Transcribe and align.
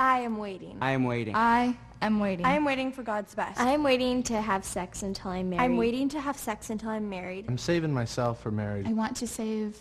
I 0.00 0.20
am 0.20 0.38
waiting. 0.38 0.78
I 0.80 0.92
am 0.92 1.04
waiting. 1.04 1.34
I 1.34 1.76
am 2.00 2.20
waiting. 2.20 2.46
I 2.46 2.54
am 2.54 2.64
waiting 2.64 2.90
for 2.90 3.02
God's 3.02 3.34
best. 3.34 3.60
I 3.60 3.72
am 3.72 3.82
waiting 3.82 4.22
to 4.24 4.40
have 4.40 4.64
sex 4.64 5.02
until 5.02 5.30
I'm 5.30 5.50
married. 5.50 5.62
I'm 5.62 5.76
waiting 5.76 6.08
to 6.08 6.20
have 6.20 6.38
sex 6.38 6.70
until 6.70 6.88
I'm 6.88 7.10
married. 7.10 7.44
I'm 7.48 7.58
saving 7.58 7.92
myself 7.92 8.40
for 8.42 8.50
marriage. 8.50 8.86
I 8.86 8.94
want 8.94 9.18
to 9.18 9.26
save 9.26 9.76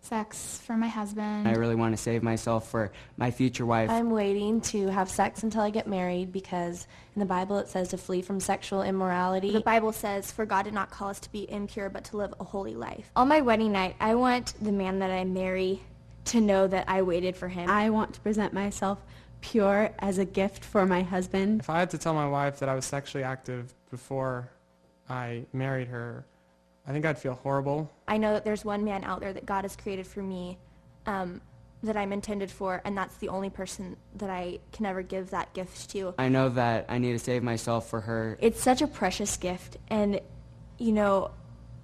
sex 0.00 0.62
for 0.64 0.78
my 0.78 0.88
husband. 0.88 1.46
I 1.46 1.52
really 1.56 1.74
want 1.74 1.94
to 1.94 2.02
save 2.02 2.22
myself 2.22 2.70
for 2.70 2.90
my 3.18 3.30
future 3.30 3.66
wife. 3.66 3.90
I'm 3.90 4.08
waiting 4.08 4.62
to 4.62 4.86
have 4.86 5.10
sex 5.10 5.42
until 5.42 5.60
I 5.60 5.68
get 5.68 5.86
married 5.86 6.32
because 6.32 6.86
in 7.14 7.20
the 7.20 7.26
Bible 7.26 7.58
it 7.58 7.68
says 7.68 7.88
to 7.88 7.98
flee 7.98 8.22
from 8.22 8.40
sexual 8.40 8.82
immorality. 8.82 9.52
The 9.52 9.60
Bible 9.60 9.92
says, 9.92 10.32
for 10.32 10.46
God 10.46 10.62
did 10.62 10.72
not 10.72 10.88
call 10.90 11.10
us 11.10 11.20
to 11.20 11.30
be 11.32 11.50
impure, 11.50 11.90
but 11.90 12.04
to 12.04 12.16
live 12.16 12.32
a 12.40 12.44
holy 12.44 12.76
life. 12.76 13.10
On 13.14 13.28
my 13.28 13.42
wedding 13.42 13.72
night, 13.72 13.94
I 14.00 14.14
want 14.14 14.54
the 14.62 14.72
man 14.72 15.00
that 15.00 15.10
I 15.10 15.24
marry 15.24 15.82
to 16.26 16.40
know 16.40 16.66
that 16.66 16.86
I 16.88 17.02
waited 17.02 17.36
for 17.36 17.48
him. 17.48 17.68
I 17.68 17.90
want 17.90 18.14
to 18.14 18.20
present 18.20 18.54
myself 18.54 18.98
pure 19.40 19.90
as 19.98 20.18
a 20.18 20.24
gift 20.24 20.64
for 20.64 20.86
my 20.86 21.02
husband. 21.02 21.60
If 21.60 21.70
I 21.70 21.78
had 21.78 21.90
to 21.90 21.98
tell 21.98 22.14
my 22.14 22.28
wife 22.28 22.58
that 22.60 22.68
I 22.68 22.74
was 22.74 22.84
sexually 22.84 23.24
active 23.24 23.72
before 23.90 24.50
I 25.08 25.44
married 25.52 25.88
her, 25.88 26.24
I 26.86 26.92
think 26.92 27.04
I'd 27.04 27.18
feel 27.18 27.34
horrible. 27.34 27.90
I 28.08 28.16
know 28.16 28.32
that 28.34 28.44
there's 28.44 28.64
one 28.64 28.84
man 28.84 29.04
out 29.04 29.20
there 29.20 29.32
that 29.32 29.46
God 29.46 29.64
has 29.64 29.76
created 29.76 30.06
for 30.06 30.22
me 30.22 30.58
um, 31.06 31.40
that 31.82 31.96
I'm 31.96 32.12
intended 32.12 32.50
for, 32.50 32.82
and 32.84 32.96
that's 32.96 33.16
the 33.18 33.28
only 33.28 33.50
person 33.50 33.96
that 34.16 34.30
I 34.30 34.58
can 34.72 34.86
ever 34.86 35.02
give 35.02 35.30
that 35.30 35.52
gift 35.54 35.90
to. 35.90 36.14
I 36.18 36.28
know 36.28 36.48
that 36.50 36.86
I 36.88 36.98
need 36.98 37.12
to 37.12 37.18
save 37.18 37.42
myself 37.42 37.88
for 37.88 38.00
her. 38.02 38.38
It's 38.40 38.60
such 38.60 38.82
a 38.82 38.86
precious 38.86 39.36
gift, 39.36 39.76
and, 39.88 40.20
you 40.78 40.92
know, 40.92 41.30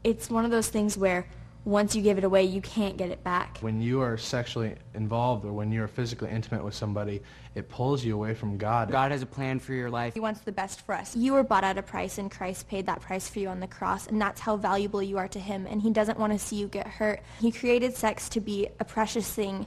it's 0.05 0.31
one 0.31 0.45
of 0.45 0.51
those 0.51 0.69
things 0.69 0.97
where 0.97 1.27
once 1.67 1.97
you 1.97 2.01
give 2.01 2.17
it 2.17 2.23
away, 2.23 2.45
you 2.45 2.61
can't 2.61 2.97
get 2.97 3.11
it 3.11 3.25
back. 3.25 3.59
When 3.61 3.81
you 3.81 4.01
are 4.01 4.17
sexually 4.17 4.77
involved 4.95 5.45
or 5.45 5.53
when 5.53 5.73
you're 5.73 5.89
physically 5.89 6.31
intimate 6.31 6.65
with 6.65 6.75
somebody, 6.75 7.23
it 7.57 7.69
pulls 7.69 8.05
you 8.05 8.15
away 8.15 8.35
from 8.35 8.57
God. 8.57 8.89
God 8.89 9.11
has 9.11 9.21
a 9.21 9.27
plan 9.27 9.59
for 9.59 9.73
your 9.73 9.91
life. 9.91 10.15
He 10.15 10.21
wants 10.21 10.41
the 10.41 10.53
best 10.53 10.87
for 10.87 10.95
us. 10.95 11.17
You 11.17 11.33
were 11.33 11.43
bought 11.43 11.65
at 11.65 11.77
a 11.77 11.83
price, 11.83 12.19
and 12.19 12.31
Christ 12.31 12.69
paid 12.69 12.87
that 12.87 13.01
price 13.01 13.29
for 13.29 13.41
you 13.41 13.49
on 13.49 13.59
the 13.59 13.67
cross, 13.67 14.07
and 14.07 14.21
that's 14.21 14.41
how 14.41 14.57
valuable 14.57 15.03
you 15.03 15.19
are 15.19 15.27
to 15.27 15.41
him, 15.41 15.67
and 15.67 15.83
he 15.83 15.91
doesn't 15.91 16.21
want 16.21 16.33
to 16.33 16.39
see 16.39 16.55
you 16.55 16.69
get 16.69 16.87
hurt. 16.87 17.21
He 17.41 17.51
created 17.51 17.97
sex 17.97 18.29
to 18.29 18.41
be 18.41 18.69
a 18.79 18.85
precious 18.85 19.29
thing 19.29 19.67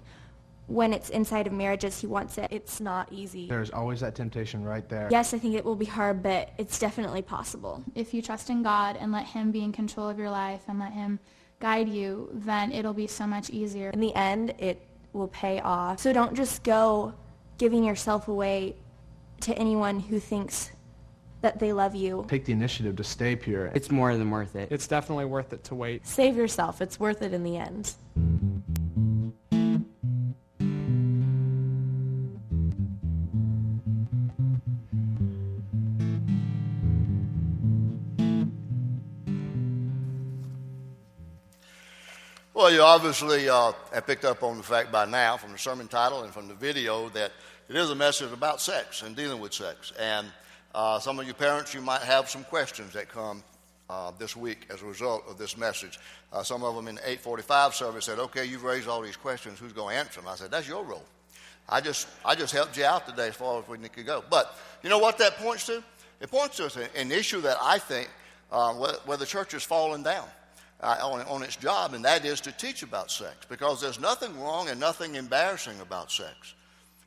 when 0.67 0.93
it's 0.93 1.09
inside 1.09 1.47
of 1.47 1.53
marriages 1.53 1.99
he 1.99 2.07
wants 2.07 2.37
it. 2.37 2.47
It's 2.49 2.79
not 2.79 3.11
easy. 3.11 3.49
There's 3.49 3.71
always 3.71 3.99
that 3.99 4.15
temptation 4.15 4.63
right 4.63 4.87
there. 4.87 5.09
Yes, 5.11 5.33
I 5.33 5.39
think 5.39 5.55
it 5.55 5.65
will 5.65 5.75
be 5.75 5.85
hard, 5.85 6.23
but 6.23 6.51
it's 6.57 6.79
definitely 6.79 7.23
possible. 7.23 7.83
If 7.93 8.13
you 8.13 8.21
trust 8.21 8.49
in 8.49 8.63
God 8.63 8.95
and 8.97 9.11
let 9.11 9.25
him 9.25 9.51
be 9.51 9.65
in 9.65 9.73
control 9.73 10.07
of 10.07 10.17
your 10.17 10.29
life 10.29 10.61
and 10.69 10.79
let 10.79 10.93
him 10.93 11.19
guide 11.59 11.89
you, 11.89 12.29
then 12.33 12.71
it'll 12.71 12.93
be 12.93 13.07
so 13.07 13.27
much 13.27 13.49
easier. 13.49 13.89
In 13.89 13.99
the 13.99 14.13
end, 14.15 14.53
it 14.57 14.81
will 15.13 15.27
pay 15.27 15.59
off. 15.59 15.99
So 15.99 16.13
don't 16.13 16.35
just 16.35 16.63
go 16.63 17.13
giving 17.57 17.83
yourself 17.83 18.27
away 18.27 18.75
to 19.41 19.53
anyone 19.57 19.99
who 19.99 20.19
thinks 20.19 20.71
that 21.41 21.59
they 21.59 21.71
love 21.71 21.95
you. 21.95 22.25
Take 22.27 22.45
the 22.45 22.51
initiative 22.51 22.95
to 22.97 23.03
stay 23.03 23.35
pure. 23.35 23.67
It's 23.67 23.89
more 23.89 24.15
than 24.17 24.29
worth 24.29 24.55
it. 24.55 24.69
It's 24.71 24.87
definitely 24.87 25.25
worth 25.25 25.53
it 25.53 25.63
to 25.65 25.75
wait. 25.75 26.05
Save 26.05 26.35
yourself. 26.35 26.81
It's 26.81 26.99
worth 26.99 27.21
it 27.21 27.33
in 27.33 27.43
the 27.43 27.57
end. 27.57 27.93
Well, 42.59 42.73
you 42.73 42.81
obviously 42.81 43.47
uh, 43.47 43.71
have 43.93 44.05
picked 44.05 44.25
up 44.25 44.43
on 44.43 44.57
the 44.57 44.63
fact 44.63 44.91
by 44.91 45.05
now 45.05 45.37
from 45.37 45.53
the 45.53 45.57
sermon 45.57 45.87
title 45.87 46.23
and 46.23 46.33
from 46.33 46.49
the 46.49 46.53
video 46.53 47.07
that 47.07 47.31
it 47.69 47.75
is 47.77 47.89
a 47.89 47.95
message 47.95 48.33
about 48.33 48.59
sex 48.59 49.01
and 49.01 49.15
dealing 49.15 49.39
with 49.39 49.53
sex. 49.53 49.93
And 49.97 50.27
uh, 50.75 50.99
some 50.99 51.19
of 51.19 51.25
you 51.25 51.33
parents, 51.33 51.73
you 51.73 51.79
might 51.79 52.01
have 52.01 52.29
some 52.29 52.43
questions 52.43 52.91
that 52.95 53.07
come 53.07 53.45
uh, 53.89 54.11
this 54.19 54.35
week 54.35 54.67
as 54.69 54.81
a 54.81 54.85
result 54.85 55.23
of 55.29 55.37
this 55.37 55.55
message. 55.55 55.99
Uh, 56.33 56.43
some 56.43 56.61
of 56.63 56.75
them 56.75 56.89
in 56.89 56.95
the 56.95 57.01
845 57.01 57.75
service 57.75 58.03
said, 58.03 58.19
okay, 58.19 58.43
you've 58.43 58.65
raised 58.65 58.89
all 58.89 59.01
these 59.01 59.15
questions. 59.15 59.57
Who's 59.57 59.71
going 59.71 59.95
to 59.95 59.99
answer 60.01 60.19
them? 60.19 60.27
I 60.27 60.35
said, 60.35 60.51
that's 60.51 60.67
your 60.67 60.83
role. 60.83 61.05
I 61.69 61.79
just, 61.79 62.09
I 62.25 62.35
just 62.35 62.51
helped 62.51 62.75
you 62.75 62.83
out 62.83 63.07
today 63.07 63.29
as 63.29 63.35
far 63.35 63.61
as 63.61 63.69
we 63.69 63.77
could 63.77 64.05
go. 64.05 64.21
But 64.29 64.53
you 64.83 64.89
know 64.89 64.99
what 64.99 65.17
that 65.19 65.37
points 65.37 65.65
to? 65.67 65.81
It 66.19 66.29
points 66.29 66.57
to 66.57 66.89
an 66.93 67.13
issue 67.13 67.39
that 67.39 67.55
I 67.61 67.79
think 67.79 68.09
uh, 68.51 68.73
where, 68.73 68.95
where 69.05 69.17
the 69.17 69.25
church 69.25 69.53
has 69.53 69.63
fallen 69.63 70.03
down 70.03 70.27
uh, 70.81 70.97
on, 71.01 71.21
on 71.27 71.43
its 71.43 71.55
job, 71.55 71.93
and 71.93 72.05
that 72.05 72.25
is 72.25 72.41
to 72.41 72.51
teach 72.51 72.83
about 72.83 73.11
sex 73.11 73.45
because 73.49 73.81
there's 73.81 73.99
nothing 73.99 74.39
wrong 74.39 74.69
and 74.69 74.79
nothing 74.79 75.15
embarrassing 75.15 75.79
about 75.81 76.11
sex. 76.11 76.53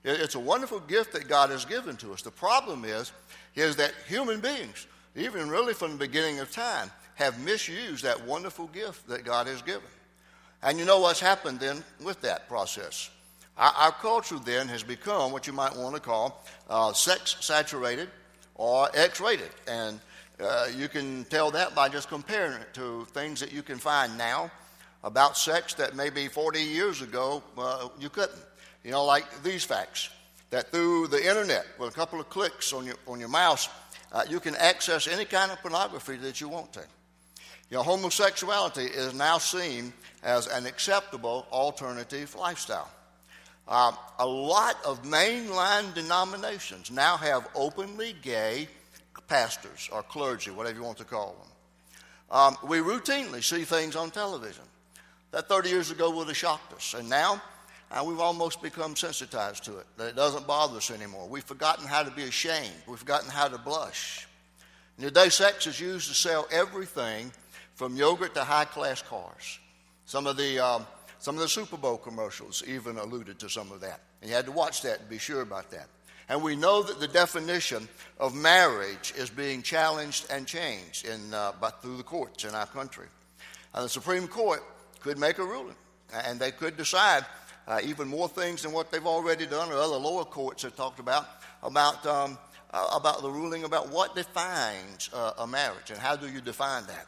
It, 0.04 0.20
it's 0.20 0.34
a 0.34 0.40
wonderful 0.40 0.80
gift 0.80 1.12
that 1.12 1.28
God 1.28 1.50
has 1.50 1.64
given 1.64 1.96
to 1.98 2.12
us. 2.12 2.22
The 2.22 2.30
problem 2.30 2.84
is, 2.84 3.12
is 3.54 3.76
that 3.76 3.92
human 4.06 4.40
beings, 4.40 4.86
even 5.16 5.48
really 5.48 5.74
from 5.74 5.92
the 5.92 5.98
beginning 5.98 6.40
of 6.40 6.50
time, 6.50 6.90
have 7.14 7.38
misused 7.40 8.04
that 8.04 8.26
wonderful 8.26 8.66
gift 8.68 9.06
that 9.08 9.24
God 9.24 9.46
has 9.46 9.62
given. 9.62 9.82
And 10.62 10.78
you 10.78 10.84
know 10.84 11.00
what's 11.00 11.20
happened 11.20 11.60
then 11.60 11.82
with 12.02 12.20
that 12.22 12.48
process? 12.48 13.10
Our, 13.56 13.72
our 13.72 13.92
culture 13.92 14.38
then 14.38 14.68
has 14.68 14.82
become 14.82 15.32
what 15.32 15.46
you 15.46 15.52
might 15.52 15.76
want 15.76 15.94
to 15.94 16.00
call 16.00 16.44
uh, 16.70 16.92
sex 16.92 17.36
saturated 17.40 18.08
or 18.54 18.88
X 18.94 19.20
rated. 19.20 19.50
And 19.66 20.00
uh, 20.40 20.66
you 20.76 20.88
can 20.88 21.24
tell 21.24 21.50
that 21.50 21.74
by 21.74 21.88
just 21.88 22.08
comparing 22.08 22.60
it 22.60 22.74
to 22.74 23.04
things 23.12 23.40
that 23.40 23.52
you 23.52 23.62
can 23.62 23.78
find 23.78 24.16
now 24.16 24.50
about 25.04 25.36
sex 25.36 25.74
that 25.74 25.96
maybe 25.96 26.28
40 26.28 26.60
years 26.60 27.02
ago 27.02 27.42
uh, 27.58 27.88
you 27.98 28.08
couldn't. 28.08 28.38
You 28.84 28.92
know, 28.92 29.04
like 29.04 29.42
these 29.42 29.64
facts 29.64 30.10
that 30.50 30.70
through 30.70 31.08
the 31.08 31.18
internet, 31.18 31.66
with 31.78 31.90
a 31.90 31.92
couple 31.92 32.20
of 32.20 32.28
clicks 32.28 32.72
on 32.72 32.84
your, 32.84 32.96
on 33.06 33.20
your 33.20 33.28
mouse, 33.28 33.68
uh, 34.12 34.22
you 34.28 34.40
can 34.40 34.54
access 34.56 35.06
any 35.08 35.24
kind 35.24 35.50
of 35.50 35.60
pornography 35.62 36.16
that 36.16 36.40
you 36.40 36.48
want 36.48 36.72
to. 36.74 36.80
You 37.70 37.78
know, 37.78 37.82
homosexuality 37.82 38.84
is 38.84 39.14
now 39.14 39.38
seen 39.38 39.92
as 40.22 40.46
an 40.48 40.66
acceptable 40.66 41.46
alternative 41.50 42.34
lifestyle. 42.34 42.90
Uh, 43.66 43.92
a 44.18 44.26
lot 44.26 44.76
of 44.84 45.02
mainline 45.04 45.94
denominations 45.94 46.90
now 46.90 47.16
have 47.16 47.48
openly 47.54 48.14
gay 48.20 48.68
pastors 49.28 49.88
or 49.92 50.02
clergy, 50.02 50.50
whatever 50.50 50.78
you 50.78 50.84
want 50.84 50.98
to 50.98 51.04
call 51.04 51.36
them. 51.40 51.48
Um, 52.30 52.56
we 52.66 52.78
routinely 52.78 53.42
see 53.42 53.64
things 53.64 53.94
on 53.96 54.10
television 54.10 54.64
that 55.30 55.48
30 55.48 55.68
years 55.68 55.90
ago 55.90 56.10
would 56.10 56.28
have 56.28 56.36
shocked 56.36 56.72
us, 56.72 56.94
and 56.94 57.08
now 57.08 57.42
uh, 57.90 58.02
we've 58.06 58.20
almost 58.20 58.62
become 58.62 58.96
sensitized 58.96 59.64
to 59.64 59.78
it, 59.78 59.86
that 59.98 60.08
it 60.08 60.16
doesn't 60.16 60.46
bother 60.46 60.78
us 60.78 60.90
anymore. 60.90 61.28
We've 61.28 61.44
forgotten 61.44 61.86
how 61.86 62.02
to 62.02 62.10
be 62.10 62.22
ashamed, 62.22 62.72
we've 62.86 62.98
forgotten 62.98 63.30
how 63.30 63.48
to 63.48 63.58
blush. 63.58 64.26
And 64.96 65.06
today, 65.06 65.28
sex 65.28 65.66
is 65.66 65.80
used 65.80 66.08
to 66.08 66.14
sell 66.14 66.46
everything 66.50 67.32
from 67.74 67.96
yogurt 67.96 68.34
to 68.34 68.44
high 68.44 68.66
class 68.66 69.02
cars. 69.02 69.58
Some 70.04 70.26
of 70.26 70.36
the 70.36 70.58
um, 70.58 70.86
some 71.18 71.36
of 71.36 71.40
the 71.40 71.48
Super 71.48 71.76
Bowl 71.76 71.98
commercials 71.98 72.64
even 72.66 72.98
alluded 72.98 73.38
to 73.38 73.48
some 73.48 73.70
of 73.70 73.80
that. 73.80 74.00
And 74.20 74.28
you 74.28 74.34
had 74.34 74.46
to 74.46 74.52
watch 74.52 74.82
that 74.82 74.98
to 74.98 75.04
be 75.04 75.18
sure 75.18 75.40
about 75.40 75.70
that. 75.70 75.86
And 76.28 76.42
we 76.42 76.56
know 76.56 76.82
that 76.82 77.00
the 77.00 77.08
definition 77.08 77.88
of 78.18 78.34
marriage 78.34 79.12
is 79.16 79.28
being 79.30 79.62
challenged 79.62 80.26
and 80.30 80.46
changed 80.46 81.06
in, 81.06 81.34
uh, 81.34 81.52
by, 81.60 81.70
through 81.70 81.96
the 81.96 82.02
courts 82.02 82.44
in 82.44 82.54
our 82.54 82.66
country. 82.66 83.06
And 83.74 83.84
the 83.84 83.88
Supreme 83.88 84.28
Court 84.28 84.62
could 85.00 85.18
make 85.18 85.38
a 85.38 85.44
ruling, 85.44 85.76
and 86.12 86.38
they 86.38 86.52
could 86.52 86.76
decide 86.76 87.24
uh, 87.66 87.80
even 87.84 88.08
more 88.08 88.28
things 88.28 88.62
than 88.62 88.72
what 88.72 88.90
they've 88.90 89.06
already 89.06 89.46
done, 89.46 89.70
or 89.70 89.74
other 89.74 89.96
lower 89.96 90.24
courts 90.24 90.62
have 90.62 90.76
talked 90.76 91.00
about, 91.00 91.26
about, 91.62 92.04
um, 92.06 92.38
uh, 92.72 92.88
about 92.94 93.22
the 93.22 93.30
ruling 93.30 93.64
about 93.64 93.90
what 93.90 94.14
defines 94.14 95.10
a 95.38 95.46
marriage 95.46 95.90
and 95.90 95.98
how 95.98 96.16
do 96.16 96.28
you 96.28 96.40
define 96.40 96.86
that. 96.86 97.06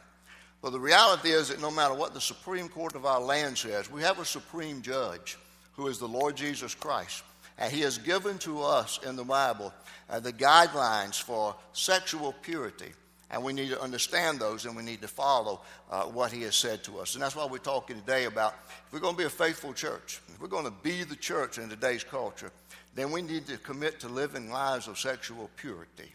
But 0.61 0.71
the 0.71 0.79
reality 0.79 1.29
is 1.29 1.49
that 1.49 1.61
no 1.61 1.69
matter 1.69 1.93
what 1.93 2.13
the 2.13 2.21
Supreme 2.21 2.69
Court 2.69 2.95
of 2.95 3.05
our 3.05 3.21
land 3.21 3.57
says, 3.57 3.91
we 3.91 4.01
have 4.01 4.19
a 4.19 4.25
supreme 4.25 4.81
judge 4.81 5.37
who 5.73 5.87
is 5.87 5.99
the 5.99 6.07
Lord 6.07 6.35
Jesus 6.35 6.73
Christ. 6.73 7.23
And 7.57 7.71
he 7.71 7.81
has 7.81 7.97
given 7.97 8.37
to 8.39 8.61
us 8.61 8.99
in 9.05 9.15
the 9.15 9.23
Bible 9.23 9.73
uh, 10.09 10.19
the 10.19 10.33
guidelines 10.33 11.21
for 11.21 11.55
sexual 11.73 12.33
purity. 12.41 12.91
And 13.31 13.43
we 13.43 13.53
need 13.53 13.69
to 13.69 13.81
understand 13.81 14.39
those 14.39 14.65
and 14.65 14.75
we 14.75 14.83
need 14.83 15.01
to 15.01 15.07
follow 15.07 15.61
uh, 15.89 16.03
what 16.03 16.31
he 16.31 16.43
has 16.43 16.55
said 16.55 16.83
to 16.83 16.99
us. 16.99 17.15
And 17.15 17.23
that's 17.23 17.35
why 17.35 17.45
we're 17.45 17.57
talking 17.57 17.99
today 17.99 18.25
about 18.25 18.55
if 18.85 18.93
we're 18.93 18.99
going 18.99 19.15
to 19.15 19.17
be 19.17 19.25
a 19.25 19.29
faithful 19.29 19.73
church, 19.73 20.21
if 20.27 20.39
we're 20.39 20.47
going 20.47 20.65
to 20.65 20.73
be 20.83 21.03
the 21.03 21.15
church 21.15 21.57
in 21.57 21.69
today's 21.69 22.03
culture, 22.03 22.51
then 22.93 23.11
we 23.11 23.21
need 23.21 23.47
to 23.47 23.57
commit 23.57 23.99
to 24.01 24.07
living 24.07 24.49
lives 24.49 24.87
of 24.87 24.99
sexual 24.99 25.49
purity. 25.57 26.11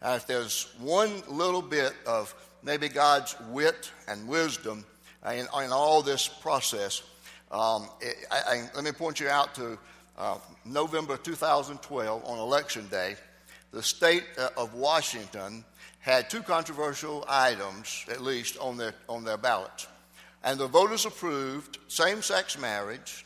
Uh, 0.00 0.14
if 0.16 0.26
there's 0.26 0.72
one 0.78 1.22
little 1.28 1.62
bit 1.62 1.94
of 2.06 2.34
maybe 2.62 2.88
God's 2.88 3.34
wit 3.50 3.90
and 4.08 4.28
wisdom 4.28 4.84
in, 5.26 5.46
in 5.62 5.72
all 5.72 6.02
this 6.02 6.28
process, 6.28 7.02
um, 7.50 7.88
I, 8.30 8.40
I, 8.46 8.70
let 8.74 8.84
me 8.84 8.92
point 8.92 9.20
you 9.20 9.28
out 9.28 9.54
to 9.56 9.78
uh, 10.18 10.38
November 10.64 11.16
2012 11.16 12.24
on 12.24 12.38
election 12.38 12.86
day. 12.88 13.16
The 13.72 13.82
state 13.82 14.24
uh, 14.38 14.48
of 14.56 14.74
Washington 14.74 15.64
had 16.00 16.28
two 16.28 16.42
controversial 16.42 17.24
items, 17.28 18.04
at 18.10 18.20
least, 18.20 18.58
on 18.58 18.76
their, 18.76 18.94
on 19.08 19.24
their 19.24 19.36
ballot. 19.36 19.86
And 20.42 20.58
the 20.58 20.66
voters 20.66 21.06
approved 21.06 21.78
same 21.88 22.22
sex 22.22 22.58
marriage, 22.58 23.24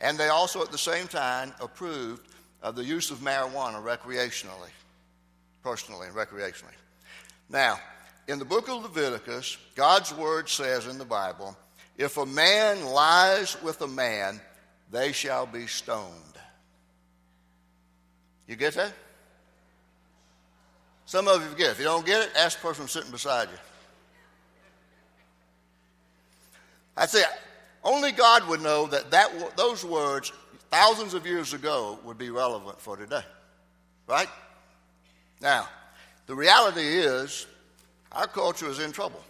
and 0.00 0.16
they 0.16 0.28
also, 0.28 0.62
at 0.62 0.70
the 0.70 0.78
same 0.78 1.08
time, 1.08 1.52
approved 1.60 2.26
of 2.62 2.76
the 2.76 2.84
use 2.84 3.10
of 3.10 3.18
marijuana 3.18 3.82
recreationally, 3.82 4.70
personally 5.62 6.06
and 6.06 6.16
recreationally. 6.16 6.74
Now, 7.50 7.78
in 8.28 8.38
the 8.38 8.44
book 8.44 8.68
of 8.68 8.82
Leviticus, 8.82 9.56
God's 9.74 10.14
word 10.14 10.48
says 10.48 10.86
in 10.86 10.98
the 10.98 11.04
Bible, 11.04 11.56
if 11.96 12.16
a 12.16 12.26
man 12.26 12.84
lies 12.84 13.60
with 13.62 13.80
a 13.82 13.88
man, 13.88 14.40
they 14.90 15.12
shall 15.12 15.46
be 15.46 15.66
stoned. 15.66 16.12
You 18.46 18.56
get 18.56 18.74
that? 18.74 18.92
Some 21.06 21.28
of 21.28 21.42
you 21.42 21.56
get 21.56 21.68
it. 21.68 21.70
If 21.72 21.78
you 21.78 21.84
don't 21.84 22.06
get 22.06 22.22
it, 22.22 22.30
ask 22.36 22.58
the 22.60 22.66
person 22.66 22.88
sitting 22.88 23.10
beside 23.10 23.48
you. 23.48 23.58
I 26.96 27.06
say, 27.06 27.22
only 27.84 28.10
God 28.12 28.48
would 28.48 28.62
know 28.62 28.86
that, 28.86 29.10
that 29.10 29.56
those 29.56 29.84
words 29.84 30.32
thousands 30.70 31.14
of 31.14 31.26
years 31.26 31.52
ago 31.52 31.98
would 32.04 32.18
be 32.18 32.30
relevant 32.30 32.80
for 32.80 32.96
today. 32.96 33.22
Right? 34.06 34.28
Now, 35.40 35.68
the 36.26 36.34
reality 36.34 36.80
is 36.80 37.46
our 38.12 38.26
culture 38.26 38.68
is 38.68 38.80
in 38.80 38.92
trouble. 38.92 39.22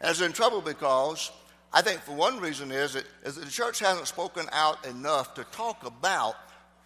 And 0.00 0.10
it's 0.10 0.20
in 0.20 0.32
trouble 0.32 0.60
because 0.60 1.30
I 1.72 1.82
think 1.82 2.00
for 2.00 2.12
one 2.12 2.40
reason 2.40 2.70
is 2.70 2.94
that, 2.94 3.04
is 3.24 3.36
that 3.36 3.44
the 3.44 3.50
church 3.50 3.80
hasn't 3.80 4.08
spoken 4.08 4.46
out 4.52 4.86
enough 4.86 5.34
to 5.34 5.44
talk 5.44 5.84
about 5.84 6.36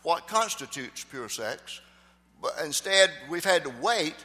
what 0.02 0.26
constitutes 0.26 1.04
pure 1.04 1.28
sex. 1.28 1.80
But 2.40 2.54
instead, 2.64 3.10
we've 3.28 3.44
had 3.44 3.64
to 3.64 3.72
wait 3.82 4.16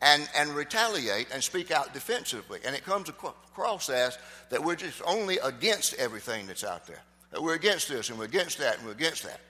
and, 0.00 0.28
and 0.36 0.50
retaliate 0.50 1.28
and 1.32 1.42
speak 1.42 1.70
out 1.70 1.92
defensively. 1.92 2.60
And 2.64 2.74
it 2.76 2.84
comes 2.84 3.08
across 3.08 3.90
as 3.90 4.18
that 4.50 4.62
we're 4.62 4.76
just 4.76 5.02
only 5.06 5.38
against 5.38 5.94
everything 5.94 6.46
that's 6.46 6.64
out 6.64 6.86
there. 6.86 7.02
That 7.30 7.42
we're 7.42 7.54
against 7.54 7.88
this 7.88 8.10
and 8.10 8.18
we're 8.18 8.26
against 8.26 8.58
that 8.58 8.76
and 8.76 8.86
we're 8.86 8.92
against 8.92 9.24
that. 9.24 9.40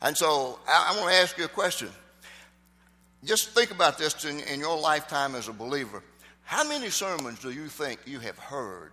And 0.00 0.16
so 0.16 0.58
I, 0.66 0.92
I 0.92 1.00
want 1.00 1.12
to 1.12 1.16
ask 1.16 1.38
you 1.38 1.44
a 1.44 1.48
question. 1.48 1.88
Just 3.24 3.50
think 3.50 3.70
about 3.70 3.98
this 3.98 4.24
in, 4.24 4.40
in 4.40 4.58
your 4.58 4.76
lifetime 4.76 5.36
as 5.36 5.46
a 5.46 5.52
believer. 5.52 6.02
How 6.42 6.66
many 6.66 6.90
sermons 6.90 7.38
do 7.38 7.52
you 7.52 7.68
think 7.68 8.00
you 8.04 8.18
have 8.18 8.36
heard 8.36 8.90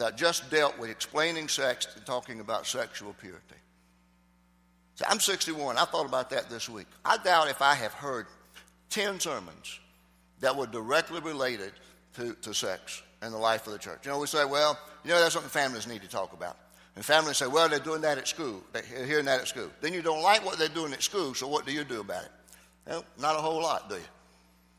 that 0.00 0.16
just 0.16 0.50
dealt 0.50 0.78
with 0.78 0.90
explaining 0.90 1.46
sex 1.46 1.86
and 1.94 2.04
talking 2.06 2.40
about 2.40 2.66
sexual 2.66 3.14
purity? 3.20 3.44
See, 4.96 5.04
I'm 5.06 5.20
61. 5.20 5.76
I 5.76 5.84
thought 5.84 6.06
about 6.06 6.30
that 6.30 6.48
this 6.48 6.68
week. 6.68 6.86
I 7.04 7.18
doubt 7.18 7.48
if 7.48 7.60
I 7.60 7.74
have 7.74 7.92
heard 7.92 8.26
10 8.88 9.20
sermons 9.20 9.78
that 10.40 10.56
were 10.56 10.66
directly 10.66 11.20
related 11.20 11.72
to, 12.14 12.34
to 12.42 12.54
sex 12.54 13.02
and 13.20 13.32
the 13.32 13.38
life 13.38 13.66
of 13.66 13.74
the 13.74 13.78
church. 13.78 14.06
You 14.06 14.12
know, 14.12 14.18
we 14.18 14.26
say, 14.26 14.44
well, 14.46 14.78
you 15.04 15.10
know, 15.10 15.20
that's 15.20 15.34
something 15.34 15.50
families 15.50 15.86
need 15.86 16.00
to 16.00 16.08
talk 16.08 16.32
about. 16.32 16.56
And 16.96 17.04
families 17.04 17.36
say, 17.36 17.46
well, 17.46 17.68
they're 17.68 17.78
doing 17.78 18.00
that 18.00 18.16
at 18.16 18.26
school. 18.26 18.62
They're 18.72 18.82
hearing 19.06 19.26
that 19.26 19.40
at 19.40 19.48
school. 19.48 19.70
Then 19.82 19.92
you 19.92 20.00
don't 20.00 20.22
like 20.22 20.44
what 20.44 20.58
they're 20.58 20.68
doing 20.68 20.94
at 20.94 21.02
school, 21.02 21.34
so 21.34 21.46
what 21.46 21.66
do 21.66 21.72
you 21.72 21.84
do 21.84 22.00
about 22.00 22.24
it? 22.24 22.32
Well, 22.86 23.04
not 23.18 23.36
a 23.36 23.40
whole 23.40 23.62
lot, 23.62 23.88
do 23.90 23.96
you? 23.96 24.00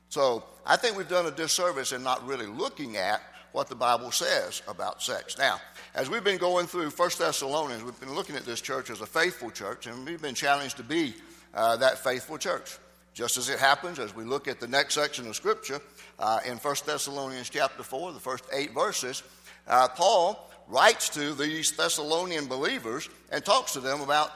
So 0.10 0.44
I 0.66 0.78
think 0.78 0.98
we've 0.98 1.08
done 1.08 1.28
a 1.28 1.32
disservice 1.32 1.92
in 1.92 2.04
not 2.04 2.26
really 2.26 2.48
looking 2.48 2.98
at 2.98 3.22
what 3.52 3.68
the 3.68 3.76
Bible 3.76 4.12
says 4.12 4.62
about 4.68 5.02
sex. 5.02 5.38
Now, 5.38 5.60
as 5.94 6.10
we've 6.10 6.24
been 6.24 6.38
going 6.38 6.68
through 6.68 6.90
1 6.90 7.10
Thessalonians, 7.18 7.84
we've 7.84 8.00
been 8.00 8.16
looking 8.16 8.36
at 8.36 8.46
this 8.46 8.62
church 8.62 8.90
as 8.90 9.02
a 9.02 9.06
faithful 9.06 9.52
church, 9.52 9.88
and 9.88 10.06
we've 10.06 10.22
been 10.22 10.36
challenged 10.36 10.78
to 10.78 10.84
be 10.84 11.14
uh, 11.54 11.78
that 11.78 12.00
faithful 12.00 12.38
church. 12.38 12.78
Just 13.14 13.38
as 13.38 13.50
it 13.50 13.60
happens, 13.60 14.00
as 14.00 14.16
we 14.16 14.24
look 14.24 14.48
at 14.48 14.60
the 14.60 14.68
next 14.68 14.94
section 14.94 15.28
of 15.28 15.36
Scripture 15.36 15.82
uh, 16.18 16.40
in 16.46 16.58
1 16.58 16.76
Thessalonians 16.86 17.50
chapter 17.50 17.84
4, 17.84 18.14
the 18.14 18.20
first 18.20 18.46
eight 18.54 18.74
verses, 18.74 19.22
uh, 19.68 19.90
Paul 19.90 20.50
writes 20.68 21.10
to 21.10 21.34
these 21.34 21.72
Thessalonian 21.72 22.48
believers 22.48 23.10
and 23.32 23.44
talks 23.44 23.74
to 23.74 23.82
them 23.82 24.00
about 24.02 24.32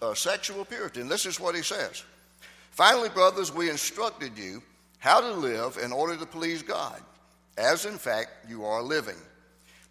uh, 0.00 0.14
sexual 0.14 0.64
purity. 0.64 1.00
And 1.00 1.10
this 1.10 1.26
is 1.26 1.40
what 1.40 1.56
he 1.56 1.62
says 1.62 2.04
Finally, 2.70 3.08
brothers, 3.08 3.52
we 3.52 3.68
instructed 3.68 4.38
you 4.38 4.62
how 4.98 5.20
to 5.20 5.32
live 5.32 5.78
in 5.82 5.92
order 5.92 6.16
to 6.16 6.26
please 6.26 6.62
God, 6.62 7.00
as 7.58 7.86
in 7.86 7.98
fact 7.98 8.30
you 8.48 8.64
are 8.64 8.82
living. 8.82 9.16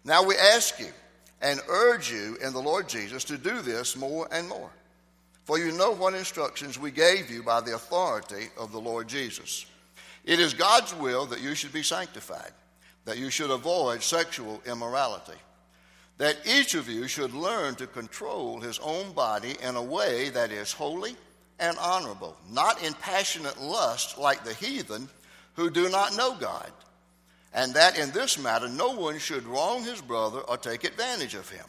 Now 0.04 0.24
we 0.24 0.36
ask 0.36 0.78
you 0.78 0.92
and 1.42 1.60
urge 1.68 2.10
you 2.10 2.36
in 2.42 2.52
the 2.52 2.60
Lord 2.60 2.88
Jesus 2.88 3.24
to 3.24 3.38
do 3.38 3.60
this 3.60 3.96
more 3.96 4.28
and 4.32 4.48
more. 4.48 4.70
For 5.44 5.58
you 5.58 5.72
know 5.72 5.90
what 5.92 6.14
instructions 6.14 6.78
we 6.78 6.90
gave 6.90 7.30
you 7.30 7.42
by 7.42 7.60
the 7.60 7.74
authority 7.74 8.48
of 8.58 8.72
the 8.72 8.80
Lord 8.80 9.08
Jesus. 9.08 9.66
It 10.24 10.38
is 10.38 10.54
God's 10.54 10.94
will 10.94 11.26
that 11.26 11.40
you 11.40 11.54
should 11.54 11.72
be 11.72 11.82
sanctified, 11.82 12.52
that 13.04 13.18
you 13.18 13.30
should 13.30 13.50
avoid 13.50 14.02
sexual 14.02 14.62
immorality, 14.66 15.38
that 16.18 16.36
each 16.46 16.74
of 16.74 16.88
you 16.88 17.08
should 17.08 17.32
learn 17.32 17.74
to 17.76 17.86
control 17.86 18.60
his 18.60 18.78
own 18.80 19.12
body 19.12 19.56
in 19.62 19.76
a 19.76 19.82
way 19.82 20.28
that 20.30 20.52
is 20.52 20.72
holy 20.72 21.16
and 21.58 21.76
honorable, 21.78 22.36
not 22.50 22.82
in 22.84 22.92
passionate 22.94 23.60
lust 23.60 24.18
like 24.18 24.44
the 24.44 24.54
heathen 24.54 25.08
who 25.54 25.70
do 25.70 25.88
not 25.88 26.16
know 26.16 26.34
God, 26.38 26.70
and 27.52 27.74
that 27.74 27.98
in 27.98 28.10
this 28.10 28.38
matter 28.38 28.68
no 28.68 28.90
one 28.90 29.18
should 29.18 29.46
wrong 29.46 29.82
his 29.82 30.00
brother 30.00 30.40
or 30.40 30.56
take 30.56 30.84
advantage 30.84 31.34
of 31.34 31.48
him. 31.48 31.66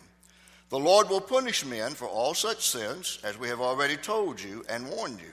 The 0.69 0.79
Lord 0.79 1.09
will 1.09 1.21
punish 1.21 1.65
men 1.65 1.91
for 1.91 2.07
all 2.07 2.33
such 2.33 2.69
sins, 2.69 3.19
as 3.23 3.37
we 3.37 3.49
have 3.49 3.59
already 3.59 3.97
told 3.97 4.41
you 4.41 4.63
and 4.69 4.89
warned 4.89 5.19
you. 5.19 5.31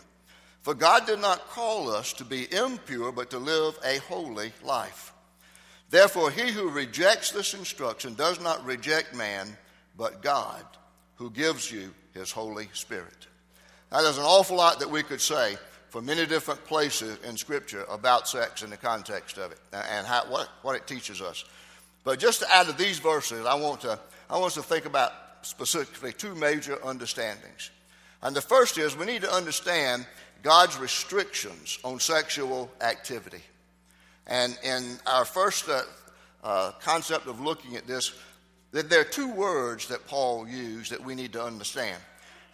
For 0.62 0.74
God 0.74 1.06
did 1.06 1.20
not 1.20 1.48
call 1.48 1.88
us 1.90 2.12
to 2.14 2.24
be 2.24 2.52
impure, 2.52 3.12
but 3.12 3.30
to 3.30 3.38
live 3.38 3.78
a 3.84 3.98
holy 3.98 4.52
life. 4.64 5.12
Therefore, 5.90 6.30
he 6.30 6.50
who 6.50 6.68
rejects 6.68 7.30
this 7.30 7.54
instruction 7.54 8.14
does 8.14 8.40
not 8.40 8.66
reject 8.66 9.14
man, 9.14 9.56
but 9.96 10.22
God, 10.22 10.64
who 11.14 11.30
gives 11.30 11.70
you 11.70 11.94
his 12.12 12.30
Holy 12.32 12.68
Spirit. 12.72 13.28
Now, 13.90 14.02
there's 14.02 14.18
an 14.18 14.24
awful 14.24 14.56
lot 14.56 14.80
that 14.80 14.90
we 14.90 15.02
could 15.02 15.20
say 15.20 15.56
from 15.90 16.06
many 16.06 16.26
different 16.26 16.64
places 16.64 17.18
in 17.24 17.36
Scripture 17.36 17.84
about 17.88 18.28
sex 18.28 18.62
in 18.62 18.70
the 18.70 18.76
context 18.76 19.38
of 19.38 19.52
it 19.52 19.58
and 19.72 20.06
how, 20.06 20.24
what, 20.28 20.48
what 20.62 20.76
it 20.76 20.86
teaches 20.86 21.20
us. 21.20 21.44
But 22.04 22.18
just 22.18 22.42
out 22.50 22.68
of 22.68 22.76
these 22.76 22.98
verses, 22.98 23.46
I 23.46 23.54
want, 23.54 23.82
to, 23.82 23.98
I 24.30 24.34
want 24.34 24.46
us 24.46 24.54
to 24.54 24.62
think 24.62 24.86
about 24.86 25.12
specifically 25.42 26.12
two 26.12 26.34
major 26.34 26.78
understandings. 26.84 27.70
And 28.22 28.34
the 28.34 28.40
first 28.40 28.78
is 28.78 28.96
we 28.96 29.06
need 29.06 29.22
to 29.22 29.32
understand 29.32 30.06
God's 30.42 30.78
restrictions 30.78 31.78
on 31.84 32.00
sexual 32.00 32.70
activity. 32.80 33.42
And 34.26 34.58
in 34.62 34.98
our 35.06 35.24
first 35.24 35.68
uh, 35.68 35.82
uh, 36.44 36.72
concept 36.82 37.26
of 37.26 37.40
looking 37.40 37.76
at 37.76 37.86
this, 37.86 38.12
that 38.72 38.90
there 38.90 39.00
are 39.00 39.04
two 39.04 39.32
words 39.32 39.88
that 39.88 40.06
Paul 40.06 40.46
used 40.46 40.92
that 40.92 41.02
we 41.02 41.14
need 41.14 41.32
to 41.32 41.42
understand. 41.42 42.00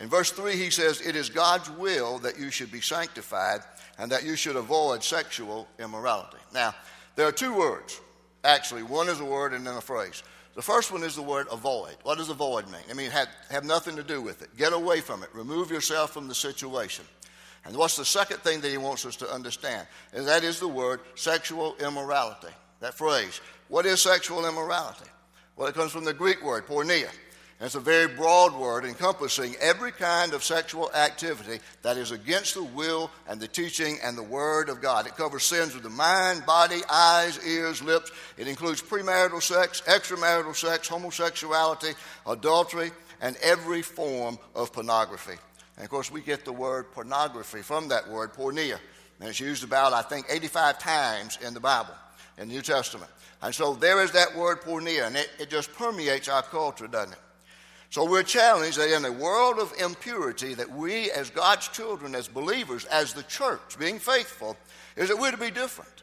In 0.01 0.09
verse 0.09 0.31
3, 0.31 0.57
he 0.57 0.71
says, 0.71 1.01
It 1.01 1.17
is 1.17 1.29
God's 1.29 1.71
will 1.71 2.19
that 2.21 2.39
you 2.39 2.51
should 2.51 2.73
be 2.73 2.81
sanctified 2.81 3.61
and 3.99 4.11
that 4.11 4.25
you 4.25 4.37
should 4.37 4.57
avoid 4.57 5.05
sexual 5.05 5.69
immorality. 5.79 6.39
Now, 6.53 6.75
there 7.17 7.29
are 7.29 7.33
two 7.33 7.57
words. 7.57 8.01
Actually, 8.43 8.83
one 8.83 9.09
is 9.09 9.21
a 9.21 9.25
word 9.25 9.53
and 9.53 9.67
then 9.67 9.77
a 9.77 9.81
phrase. 9.81 10.23
The 10.55 10.63
first 10.63 10.93
one 10.93 11.03
is 11.03 11.17
the 11.17 11.23
word 11.23 11.47
avoid. 11.51 11.97
What 12.03 12.19
does 12.19 12.29
avoid 12.29 12.67
mean? 12.67 12.83
I 12.91 12.95
mean, 12.95 13.11
have, 13.11 13.29
have 13.51 13.65
nothing 13.65 13.97
to 13.97 14.03
do 14.03 14.21
with 14.21 14.43
it. 14.43 14.57
Get 14.57 14.73
away 14.73 15.01
from 15.01 15.23
it. 15.23 15.31
Remove 15.33 15.71
yourself 15.71 16.13
from 16.13 16.29
the 16.29 16.35
situation. 16.35 17.05
And 17.65 17.77
what's 17.77 17.97
the 17.97 18.05
second 18.05 18.39
thing 18.39 18.61
that 18.61 18.71
he 18.71 18.77
wants 18.77 19.07
us 19.07 19.17
to 19.17 19.33
understand? 19.33 19.87
And 20.13 20.29
that 20.29 20.45
is 20.45 20.61
the 20.61 20.69
word 20.69 21.01
sexual 21.15 21.75
immorality. 21.81 22.53
That 22.81 22.95
phrase. 22.95 23.41
What 23.69 23.87
is 23.87 24.03
sexual 24.03 24.47
immorality? 24.47 25.11
Well, 25.57 25.69
it 25.69 25.75
comes 25.75 25.93
from 25.93 26.05
the 26.05 26.13
Greek 26.13 26.45
word, 26.45 26.67
porneia. 26.67 27.11
It's 27.61 27.77
a 27.77 27.81
very 27.81 28.09
broad 28.09 28.53
word 28.53 28.85
encompassing 28.85 29.55
every 29.61 29.93
kind 29.93 30.35
of 30.35 30.43
sexual 30.43 30.93
activity 30.93 31.61
that 31.83 31.97
is 31.97 32.11
against 32.11 32.55
the 32.55 32.65
will 32.65 33.11
and 33.29 33.41
the 33.41 33.47
teaching 33.47 33.99
and 34.03 34.19
the 34.19 34.25
word 34.25 34.69
of 34.69 34.83
God. 34.83 35.07
It 35.07 35.17
covers 35.17 35.45
sins 35.45 35.75
of 35.75 35.85
the 35.85 35.91
mind, 35.91 36.45
body, 36.45 36.81
eyes, 36.91 37.39
ears, 37.47 37.81
lips. 37.81 38.11
It 38.37 38.49
includes 38.49 38.83
premarital 38.83 39.41
sex, 39.41 39.83
extramarital 39.83 40.57
sex, 40.57 40.89
homosexuality, 40.89 41.95
adultery, 42.27 42.91
and 43.21 43.37
every 43.37 43.83
form 43.83 44.37
of 44.57 44.73
pornography. 44.73 45.39
And 45.77 45.85
of 45.85 45.91
course, 45.91 46.11
we 46.11 46.23
get 46.23 46.45
the 46.45 46.53
word 46.53 46.91
pornography 46.93 47.63
from 47.63 47.89
that 47.89 48.09
word, 48.09 48.35
porneia. 48.35 48.79
And 49.21 49.29
it's 49.29 49.41
used 49.41 49.63
about, 49.63 49.93
I 49.93 50.03
think, 50.03 50.27
85 50.29 50.81
times 50.81 51.39
in 51.41 51.55
the 51.55 51.61
Bible, 51.61 51.95
in 52.37 52.49
the 52.49 52.55
New 52.55 52.63
Testament. 52.63 53.11
And 53.41 53.55
so 53.55 53.75
there 53.75 54.03
is 54.03 54.11
that 54.13 54.37
word 54.37 54.61
porneia, 54.63 55.07
and 55.07 55.17
it, 55.17 55.31
it 55.39 55.51
just 55.51 55.73
permeates 55.73 56.29
our 56.29 56.43
culture, 56.43 56.89
doesn't 56.89 57.13
it? 57.13 57.19
So 57.95 58.05
we're 58.05 58.25
challenged 58.25 58.77
that 58.79 58.93
in 58.93 59.05
a 59.05 59.13
world 59.13 59.61
of 59.61 59.73
impurity, 59.81 60.55
that 60.55 60.69
we 60.69 61.13
as 61.13 61.31
God's 61.31 61.69
children, 61.69 62.17
as 62.17 62.27
believers, 62.27 62.87
as 62.87 63.13
the 63.13 63.23
church, 63.23 63.79
being 63.79 64.01
faithful, 64.01 64.57
is 64.97 65.11
that 65.11 65.17
we're 65.17 65.31
to 65.31 65.37
be 65.37 65.53
different. 65.53 66.03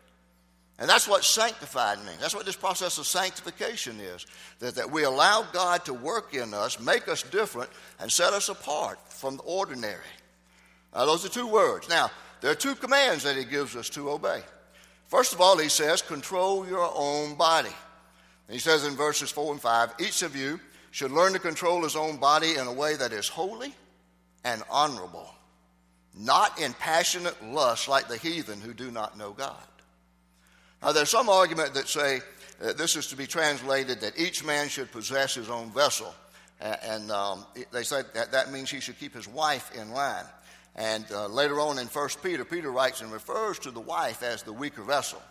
And 0.79 0.89
that's 0.89 1.05
what 1.05 1.25
sanctified 1.25 1.97
means. 2.05 2.21
That's 2.21 2.33
what 2.33 2.45
this 2.45 2.55
process 2.55 2.97
of 2.97 3.07
sanctification 3.07 3.99
is. 3.99 4.25
That, 4.59 4.75
that 4.75 4.89
we 4.89 5.03
allow 5.03 5.45
God 5.51 5.83
to 5.83 5.93
work 5.93 6.33
in 6.33 6.53
us, 6.53 6.79
make 6.79 7.09
us 7.09 7.23
different, 7.23 7.69
and 7.99 8.09
set 8.09 8.31
us 8.31 8.47
apart 8.47 8.97
from 9.11 9.35
the 9.35 9.43
ordinary. 9.43 9.99
Now, 10.95 11.05
those 11.05 11.25
are 11.25 11.29
two 11.29 11.47
words. 11.47 11.89
Now, 11.89 12.09
there 12.39 12.51
are 12.51 12.55
two 12.55 12.75
commands 12.75 13.23
that 13.23 13.35
He 13.35 13.43
gives 13.43 13.75
us 13.75 13.89
to 13.89 14.11
obey. 14.11 14.43
First 15.07 15.33
of 15.33 15.41
all, 15.41 15.57
He 15.57 15.67
says, 15.67 16.01
control 16.01 16.65
your 16.65 16.89
own 16.95 17.35
body. 17.35 17.75
And 18.47 18.55
he 18.55 18.59
says 18.59 18.85
in 18.85 18.95
verses 18.95 19.29
4 19.29 19.53
and 19.53 19.61
5, 19.61 19.93
each 19.99 20.23
of 20.23 20.37
you 20.37 20.59
should 20.91 21.11
learn 21.11 21.33
to 21.33 21.39
control 21.39 21.83
his 21.83 21.95
own 21.95 22.17
body 22.17 22.55
in 22.55 22.67
a 22.67 22.73
way 22.73 22.95
that 22.95 23.13
is 23.13 23.27
holy 23.27 23.73
and 24.43 24.63
honorable. 24.69 25.33
not 26.13 26.59
in 26.59 26.73
passionate 26.73 27.41
lust 27.41 27.87
like 27.87 28.09
the 28.09 28.17
heathen 28.17 28.59
who 28.59 28.73
do 28.73 28.91
not 28.91 29.17
know 29.17 29.31
God. 29.31 29.55
Now, 30.81 30.91
there's 30.91 31.09
some 31.09 31.29
argument 31.29 31.73
that 31.75 31.87
say 31.87 32.19
uh, 32.61 32.73
this 32.73 32.95
is 32.95 33.07
to 33.07 33.15
be 33.15 33.25
translated 33.25 34.01
that 34.01 34.19
each 34.19 34.43
man 34.43 34.67
should 34.67 34.91
possess 34.91 35.35
his 35.35 35.49
own 35.49 35.71
vessel. 35.71 36.13
And 36.59 37.11
um, 37.11 37.45
they 37.71 37.83
say 37.83 38.03
that 38.13 38.33
that 38.33 38.51
means 38.51 38.69
he 38.69 38.81
should 38.81 38.99
keep 38.99 39.15
his 39.15 39.27
wife 39.27 39.71
in 39.75 39.91
line. 39.91 40.25
And 40.75 41.05
uh, 41.11 41.27
later 41.27 41.59
on 41.59 41.79
in 41.79 41.87
1 41.87 42.09
Peter, 42.21 42.45
Peter 42.45 42.71
writes 42.71 43.01
and 43.01 43.11
refers 43.11 43.57
to 43.59 43.71
the 43.71 43.79
wife 43.79 44.21
as 44.21 44.43
the 44.43 44.53
weaker 44.53 44.83
vessel. 44.83 45.21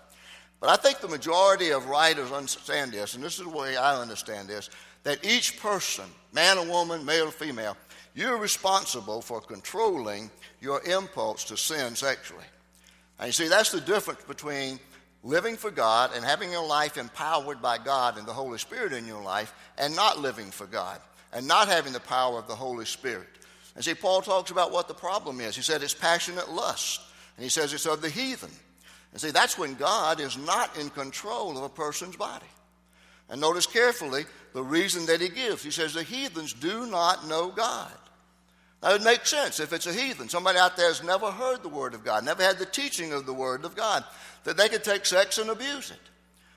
But 0.61 0.69
I 0.69 0.77
think 0.77 1.01
the 1.01 1.09
majority 1.09 1.71
of 1.71 1.87
writers 1.87 2.31
understand 2.31 2.93
this, 2.93 3.15
and 3.15 3.25
this 3.25 3.39
is 3.39 3.45
the 3.45 3.51
way 3.51 3.77
I 3.77 4.01
understand 4.01 4.49
this 4.49 4.71
that 5.03 5.25
each 5.25 5.59
person, 5.59 6.05
man 6.33 6.59
or 6.59 6.67
woman, 6.67 7.05
male 7.07 7.29
or 7.29 7.31
female, 7.31 7.75
you're 8.15 8.37
responsible 8.37 9.23
for 9.23 9.41
controlling 9.41 10.31
your 10.61 10.83
impulse 10.83 11.45
to 11.45 11.57
sin 11.57 11.97
sexually. 11.97 12.45
And 13.19 13.29
you 13.29 13.33
see, 13.33 13.49
that's 13.49 13.73
the 13.73 13.81
difference 13.81 14.23
between 14.25 14.79
living 15.23 15.57
for 15.57 15.71
God 15.71 16.11
and 16.15 16.23
having 16.23 16.51
your 16.51 16.67
life 16.67 16.99
empowered 16.99 17.63
by 17.63 17.79
God 17.79 18.19
and 18.19 18.27
the 18.27 18.33
Holy 18.33 18.59
Spirit 18.59 18.93
in 18.93 19.07
your 19.07 19.23
life 19.23 19.55
and 19.79 19.97
not 19.97 20.19
living 20.19 20.51
for 20.51 20.67
God 20.67 21.01
and 21.33 21.47
not 21.47 21.69
having 21.69 21.93
the 21.93 22.01
power 22.01 22.39
of 22.39 22.49
the 22.49 22.55
Holy 22.55 22.85
Spirit. 22.85 23.29
And 23.75 23.85
see, 23.85 23.95
Paul 23.95 24.21
talks 24.21 24.51
about 24.51 24.73
what 24.73 24.89
the 24.89 24.95
problem 24.95 25.41
is. 25.41 25.55
He 25.55 25.63
said 25.63 25.83
it's 25.83 25.95
passionate 25.95 26.51
lust, 26.51 27.01
and 27.37 27.45
he 27.45 27.51
says 27.51 27.73
it's 27.73 27.87
of 27.87 28.03
the 28.03 28.11
heathen. 28.11 28.51
And 29.13 29.21
see, 29.21 29.31
that's 29.31 29.59
when 29.59 29.75
God 29.75 30.21
is 30.21 30.37
not 30.37 30.79
in 30.79 30.91
control 30.91 31.57
of 31.57 31.65
a 31.65 31.69
person's 31.69 32.17
body. 32.17 32.47
And 33.29 33.41
notice 33.41 33.67
carefully 33.67 34.25
the 34.53 34.63
reason 34.63 35.07
that 35.07 35.21
he 35.21 35.29
gives. 35.29 35.63
He 35.63 35.71
says 35.71 35.95
the 35.95 36.03
heathens 36.03 36.53
do 36.53 36.87
not 36.87 37.29
know 37.29 37.51
God. 37.51 37.93
Now, 38.83 38.95
it 38.95 39.03
makes 39.03 39.31
sense 39.31 39.61
if 39.61 39.73
it's 39.73 39.87
a 39.87 39.93
heathen, 39.93 40.29
somebody 40.29 40.59
out 40.59 40.77
there 40.77 40.89
has 40.89 41.03
never 41.03 41.31
heard 41.31 41.63
the 41.63 41.69
Word 41.69 41.93
of 41.93 42.03
God, 42.03 42.25
never 42.25 42.43
had 42.43 42.59
the 42.59 42.65
teaching 42.65 43.13
of 43.13 43.27
the 43.27 43.35
Word 43.35 43.65
of 43.65 43.77
God, 43.77 44.05
that 44.45 44.57
they 44.57 44.69
could 44.71 44.85
take 44.85 45.05
sex 45.05 45.37
and 45.37 45.51
abuse 45.51 45.91
it. 45.91 46.01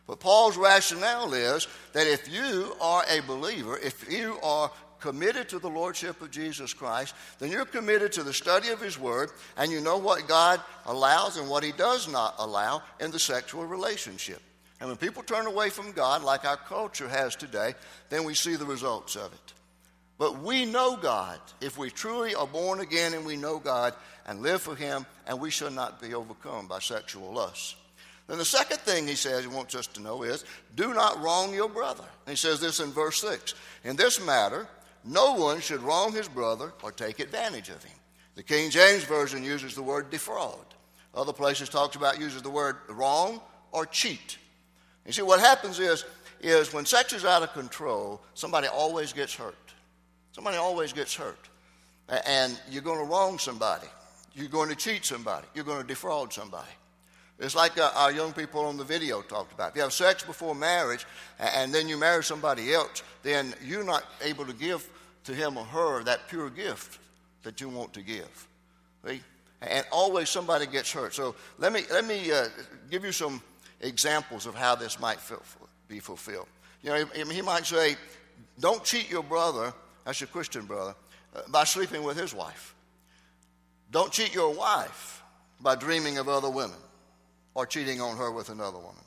But 0.07 0.19
Paul's 0.19 0.57
rationale 0.57 1.33
is 1.33 1.67
that 1.93 2.07
if 2.07 2.29
you 2.29 2.75
are 2.79 3.03
a 3.09 3.21
believer, 3.21 3.77
if 3.77 4.09
you 4.11 4.37
are 4.41 4.71
committed 5.03 5.49
to 5.49 5.59
the 5.59 5.69
Lordship 5.69 6.21
of 6.21 6.31
Jesus 6.31 6.73
Christ, 6.73 7.13
then 7.37 7.51
you're 7.51 7.65
committed 7.65 8.13
to 8.13 8.23
the 8.23 8.31
study 8.31 8.69
of 8.69 8.79
His 8.79 8.97
Word 8.97 9.31
and 9.57 9.69
you 9.69 9.81
know 9.81 9.97
what 9.97 10.29
God 10.29 10.61
allows 10.85 11.35
and 11.35 11.49
what 11.49 11.61
He 11.61 11.73
does 11.73 12.07
not 12.07 12.35
allow 12.39 12.81
in 13.01 13.11
the 13.11 13.19
sexual 13.19 13.65
relationship. 13.65 14.41
And 14.79 14.87
when 14.87 14.97
people 14.97 15.21
turn 15.21 15.45
away 15.45 15.69
from 15.69 15.91
God, 15.91 16.23
like 16.23 16.45
our 16.45 16.55
culture 16.55 17.09
has 17.09 17.35
today, 17.35 17.73
then 18.09 18.23
we 18.23 18.33
see 18.33 18.55
the 18.55 18.65
results 18.65 19.17
of 19.17 19.33
it. 19.33 19.53
But 20.17 20.39
we 20.39 20.63
know 20.63 20.95
God 20.95 21.37
if 21.59 21.77
we 21.77 21.89
truly 21.89 22.33
are 22.33 22.47
born 22.47 22.79
again 22.79 23.13
and 23.13 23.25
we 23.25 23.35
know 23.35 23.59
God 23.59 23.93
and 24.25 24.41
live 24.41 24.61
for 24.61 24.73
Him, 24.73 25.05
and 25.27 25.37
we 25.37 25.51
shall 25.51 25.71
not 25.71 26.01
be 26.01 26.13
overcome 26.13 26.69
by 26.69 26.79
sexual 26.79 27.33
lust. 27.33 27.75
Then 28.27 28.37
the 28.37 28.45
second 28.45 28.77
thing 28.79 29.05
he 29.05 29.15
says 29.15 29.41
he 29.41 29.49
wants 29.49 29.75
us 29.75 29.85
to 29.87 30.01
know 30.01 30.23
is 30.23 30.45
do 30.77 30.93
not 30.93 31.21
wrong 31.21 31.53
your 31.53 31.67
brother. 31.67 32.05
And 32.25 32.31
he 32.31 32.37
says 32.37 32.61
this 32.61 32.79
in 32.79 32.93
verse 32.93 33.19
6. 33.19 33.53
In 33.83 33.97
this 33.97 34.25
matter, 34.25 34.65
no 35.03 35.33
one 35.33 35.59
should 35.59 35.81
wrong 35.81 36.13
his 36.13 36.27
brother 36.27 36.73
or 36.81 36.91
take 36.91 37.19
advantage 37.19 37.69
of 37.69 37.83
him. 37.83 37.97
The 38.35 38.43
King 38.43 38.69
James 38.69 39.03
Version 39.03 39.43
uses 39.43 39.75
the 39.75 39.83
word 39.83 40.09
defraud. 40.09 40.65
Other 41.13 41.33
places 41.33 41.69
talks 41.69 41.95
about 41.95 42.19
uses 42.19 42.41
the 42.41 42.49
word 42.49 42.77
wrong 42.89 43.41
or 43.71 43.85
cheat. 43.85 44.37
You 45.05 45.11
see, 45.11 45.21
what 45.21 45.39
happens 45.39 45.79
is, 45.79 46.05
is 46.41 46.73
when 46.73 46.85
sex 46.85 47.13
is 47.13 47.25
out 47.25 47.43
of 47.43 47.53
control, 47.53 48.21
somebody 48.33 48.67
always 48.67 49.13
gets 49.13 49.35
hurt. 49.35 49.55
Somebody 50.31 50.57
always 50.57 50.93
gets 50.93 51.13
hurt. 51.13 51.49
And 52.25 52.59
you're 52.69 52.81
going 52.81 52.99
to 52.99 53.05
wrong 53.05 53.37
somebody. 53.37 53.87
You're 54.33 54.47
going 54.47 54.69
to 54.69 54.75
cheat 54.75 55.05
somebody. 55.05 55.45
You're 55.53 55.65
going 55.65 55.81
to 55.81 55.87
defraud 55.87 56.33
somebody. 56.33 56.71
It's 57.43 57.55
like 57.55 57.77
uh, 57.77 57.91
our 57.95 58.11
young 58.11 58.31
people 58.31 58.61
on 58.61 58.77
the 58.77 58.85
video 58.85 59.21
talked 59.21 59.51
about. 59.51 59.71
If 59.71 59.75
you 59.75 59.81
have 59.81 59.91
sex 59.91 60.23
before 60.23 60.55
marriage 60.55 61.05
and 61.37 61.73
then 61.73 61.89
you 61.89 61.97
marry 61.97 62.23
somebody 62.23 62.73
else, 62.73 63.03
then 63.21 63.53
you're 63.61 63.83
not 63.83 64.05
able 64.21 64.45
to 64.45 64.53
give 64.53 64.89
to 65.25 65.33
him 65.33 65.57
or 65.57 65.65
her 65.65 66.03
that 66.03 66.29
pure 66.29 66.49
gift 66.49 66.99
that 67.43 67.59
you 67.59 67.67
want 67.67 67.93
to 67.95 68.01
give. 68.01 68.47
See? 69.05 69.21
And 69.61 69.85
always 69.91 70.29
somebody 70.29 70.67
gets 70.67 70.89
hurt. 70.89 71.13
So 71.13 71.35
let 71.57 71.73
me, 71.73 71.81
let 71.91 72.05
me 72.05 72.31
uh, 72.31 72.47
give 72.89 73.03
you 73.03 73.11
some 73.11 73.41
examples 73.81 74.45
of 74.45 74.55
how 74.55 74.75
this 74.75 74.97
might 75.01 75.19
be 75.89 75.99
fulfilled. 75.99 76.47
You 76.81 76.91
know, 76.91 77.05
he 77.29 77.41
might 77.41 77.65
say, 77.65 77.97
don't 78.57 78.85
cheat 78.85 79.09
your 79.09 79.23
brother, 79.23 79.73
that's 80.05 80.21
your 80.21 80.29
Christian 80.29 80.65
brother, 80.65 80.95
uh, 81.35 81.41
by 81.49 81.65
sleeping 81.65 82.03
with 82.03 82.17
his 82.17 82.33
wife. 82.33 82.73
Don't 83.91 84.13
cheat 84.13 84.33
your 84.33 84.53
wife 84.53 85.21
by 85.59 85.75
dreaming 85.75 86.17
of 86.17 86.29
other 86.29 86.49
women 86.49 86.77
or 87.55 87.65
cheating 87.65 88.01
on 88.01 88.17
her 88.17 88.31
with 88.31 88.49
another 88.49 88.77
woman. 88.77 89.03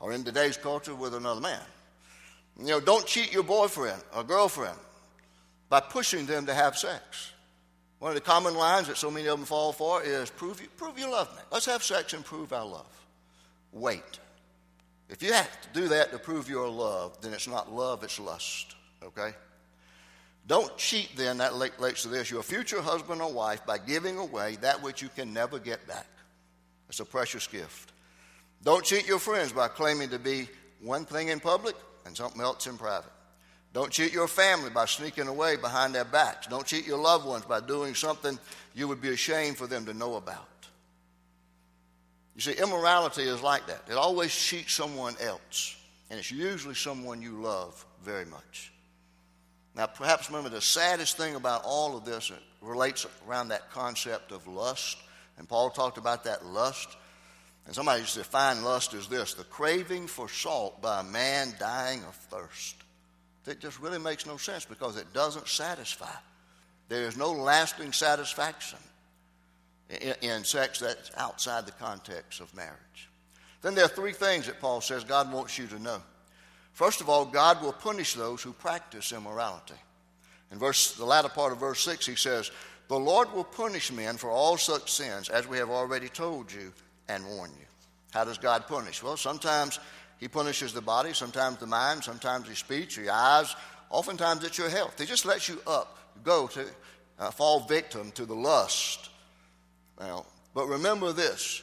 Or 0.00 0.12
in 0.12 0.24
today's 0.24 0.56
culture, 0.56 0.94
with 0.94 1.14
another 1.14 1.40
man. 1.40 1.60
You 2.58 2.66
know, 2.66 2.80
don't 2.80 3.06
cheat 3.06 3.32
your 3.32 3.42
boyfriend 3.42 4.02
or 4.14 4.24
girlfriend 4.24 4.78
by 5.68 5.80
pushing 5.80 6.26
them 6.26 6.46
to 6.46 6.54
have 6.54 6.76
sex. 6.76 7.32
One 7.98 8.10
of 8.10 8.14
the 8.14 8.22
common 8.22 8.54
lines 8.54 8.88
that 8.88 8.96
so 8.96 9.10
many 9.10 9.26
of 9.26 9.38
them 9.38 9.46
fall 9.46 9.72
for 9.72 10.02
is 10.02 10.30
prove 10.30 10.60
you, 10.60 10.68
prove 10.76 10.98
you 10.98 11.10
love 11.10 11.30
me. 11.36 11.42
Let's 11.52 11.66
have 11.66 11.82
sex 11.82 12.14
and 12.14 12.24
prove 12.24 12.52
our 12.52 12.64
love. 12.64 13.06
Wait. 13.72 14.18
If 15.10 15.22
you 15.22 15.32
have 15.32 15.60
to 15.62 15.68
do 15.80 15.88
that 15.88 16.12
to 16.12 16.18
prove 16.18 16.48
your 16.48 16.68
love, 16.68 17.20
then 17.20 17.34
it's 17.34 17.48
not 17.48 17.72
love, 17.72 18.02
it's 18.04 18.18
lust. 18.18 18.74
Okay? 19.02 19.32
Don't 20.46 20.74
cheat 20.76 21.10
then, 21.16 21.38
that 21.38 21.52
relates 21.52 22.02
to 22.02 22.08
this, 22.08 22.30
your 22.30 22.42
future 22.42 22.80
husband 22.80 23.20
or 23.20 23.32
wife 23.32 23.64
by 23.66 23.78
giving 23.78 24.18
away 24.18 24.56
that 24.62 24.82
which 24.82 25.02
you 25.02 25.08
can 25.14 25.32
never 25.32 25.58
get 25.58 25.86
back. 25.86 26.06
It's 26.90 26.98
a 26.98 27.04
precious 27.04 27.46
gift. 27.46 27.92
Don't 28.64 28.84
cheat 28.84 29.06
your 29.06 29.20
friends 29.20 29.52
by 29.52 29.68
claiming 29.68 30.08
to 30.08 30.18
be 30.18 30.48
one 30.82 31.04
thing 31.04 31.28
in 31.28 31.38
public 31.38 31.76
and 32.04 32.16
something 32.16 32.42
else 32.42 32.66
in 32.66 32.76
private. 32.76 33.12
Don't 33.72 33.92
cheat 33.92 34.12
your 34.12 34.26
family 34.26 34.70
by 34.70 34.86
sneaking 34.86 35.28
away 35.28 35.54
behind 35.54 35.94
their 35.94 36.04
backs. 36.04 36.48
Don't 36.48 36.66
cheat 36.66 36.88
your 36.88 36.98
loved 36.98 37.24
ones 37.24 37.44
by 37.44 37.60
doing 37.60 37.94
something 37.94 38.36
you 38.74 38.88
would 38.88 39.00
be 39.00 39.10
ashamed 39.10 39.56
for 39.56 39.68
them 39.68 39.86
to 39.86 39.94
know 39.94 40.16
about. 40.16 40.48
You 42.34 42.40
see, 42.40 42.60
immorality 42.60 43.22
is 43.22 43.40
like 43.40 43.68
that. 43.68 43.84
It 43.88 43.94
always 43.94 44.34
cheats 44.34 44.74
someone 44.74 45.14
else, 45.20 45.76
and 46.10 46.18
it's 46.18 46.32
usually 46.32 46.74
someone 46.74 47.22
you 47.22 47.40
love 47.40 47.86
very 48.02 48.24
much. 48.24 48.72
Now, 49.76 49.86
perhaps 49.86 50.28
remember 50.28 50.48
the 50.48 50.60
saddest 50.60 51.16
thing 51.16 51.36
about 51.36 51.62
all 51.64 51.96
of 51.96 52.04
this 52.04 52.32
relates 52.60 53.06
around 53.28 53.48
that 53.48 53.70
concept 53.70 54.32
of 54.32 54.48
lust. 54.48 54.96
And 55.40 55.48
Paul 55.48 55.70
talked 55.70 55.96
about 55.96 56.24
that 56.24 56.44
lust. 56.44 56.98
And 57.64 57.74
somebody 57.74 58.02
used 58.02 58.12
to 58.12 58.18
define 58.18 58.62
lust 58.62 58.92
as 58.92 59.08
this 59.08 59.32
the 59.32 59.44
craving 59.44 60.06
for 60.06 60.28
salt 60.28 60.82
by 60.82 61.00
a 61.00 61.04
man 61.04 61.54
dying 61.58 62.00
of 62.04 62.14
thirst. 62.14 62.76
It 63.46 63.58
just 63.58 63.80
really 63.80 63.98
makes 63.98 64.26
no 64.26 64.36
sense 64.36 64.66
because 64.66 64.98
it 64.98 65.14
doesn't 65.14 65.48
satisfy. 65.48 66.12
There 66.90 67.04
is 67.04 67.16
no 67.16 67.32
lasting 67.32 67.92
satisfaction 67.92 68.78
in, 69.88 70.14
in 70.20 70.44
sex 70.44 70.78
that's 70.78 71.10
outside 71.16 71.64
the 71.64 71.72
context 71.72 72.40
of 72.40 72.54
marriage. 72.54 73.08
Then 73.62 73.74
there 73.74 73.86
are 73.86 73.88
three 73.88 74.12
things 74.12 74.46
that 74.46 74.60
Paul 74.60 74.82
says 74.82 75.04
God 75.04 75.32
wants 75.32 75.56
you 75.56 75.66
to 75.68 75.78
know. 75.78 76.02
First 76.74 77.00
of 77.00 77.08
all, 77.08 77.24
God 77.24 77.62
will 77.62 77.72
punish 77.72 78.12
those 78.12 78.42
who 78.42 78.52
practice 78.52 79.10
immorality. 79.10 79.74
In 80.52 80.58
verse, 80.58 80.92
the 80.96 81.04
latter 81.04 81.30
part 81.30 81.52
of 81.52 81.60
verse 81.60 81.80
6, 81.80 82.06
he 82.06 82.16
says, 82.16 82.50
The 82.90 82.98
Lord 82.98 83.32
will 83.32 83.44
punish 83.44 83.92
men 83.92 84.16
for 84.16 84.30
all 84.30 84.56
such 84.56 84.90
sins, 84.90 85.28
as 85.28 85.46
we 85.46 85.58
have 85.58 85.70
already 85.70 86.08
told 86.08 86.52
you 86.52 86.72
and 87.08 87.24
warned 87.24 87.54
you. 87.56 87.66
How 88.10 88.24
does 88.24 88.36
God 88.36 88.66
punish? 88.66 89.00
Well, 89.00 89.16
sometimes 89.16 89.78
he 90.18 90.26
punishes 90.26 90.72
the 90.72 90.80
body, 90.80 91.12
sometimes 91.12 91.58
the 91.58 91.68
mind, 91.68 92.02
sometimes 92.02 92.48
your 92.48 92.56
speech, 92.56 92.98
or 92.98 93.02
your 93.02 93.12
eyes, 93.12 93.54
oftentimes 93.90 94.42
it's 94.42 94.58
your 94.58 94.68
health. 94.68 94.98
He 94.98 95.06
just 95.06 95.24
lets 95.24 95.48
you 95.48 95.60
up, 95.68 95.98
go 96.24 96.48
to 96.48 96.66
uh, 97.20 97.30
fall 97.30 97.60
victim 97.60 98.10
to 98.16 98.26
the 98.26 98.34
lust. 98.34 99.10
Now, 100.00 100.26
but 100.52 100.66
remember 100.66 101.12
this 101.12 101.62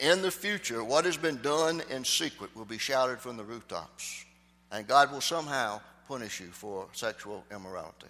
in 0.00 0.20
the 0.20 0.32
future, 0.32 0.82
what 0.82 1.04
has 1.04 1.16
been 1.16 1.40
done 1.42 1.80
in 1.90 2.04
secret 2.04 2.56
will 2.56 2.64
be 2.64 2.78
shouted 2.78 3.20
from 3.20 3.36
the 3.36 3.44
rooftops, 3.44 4.24
and 4.72 4.84
God 4.84 5.12
will 5.12 5.20
somehow 5.20 5.80
punish 6.08 6.40
you 6.40 6.48
for 6.48 6.88
sexual 6.92 7.44
immorality. 7.52 8.08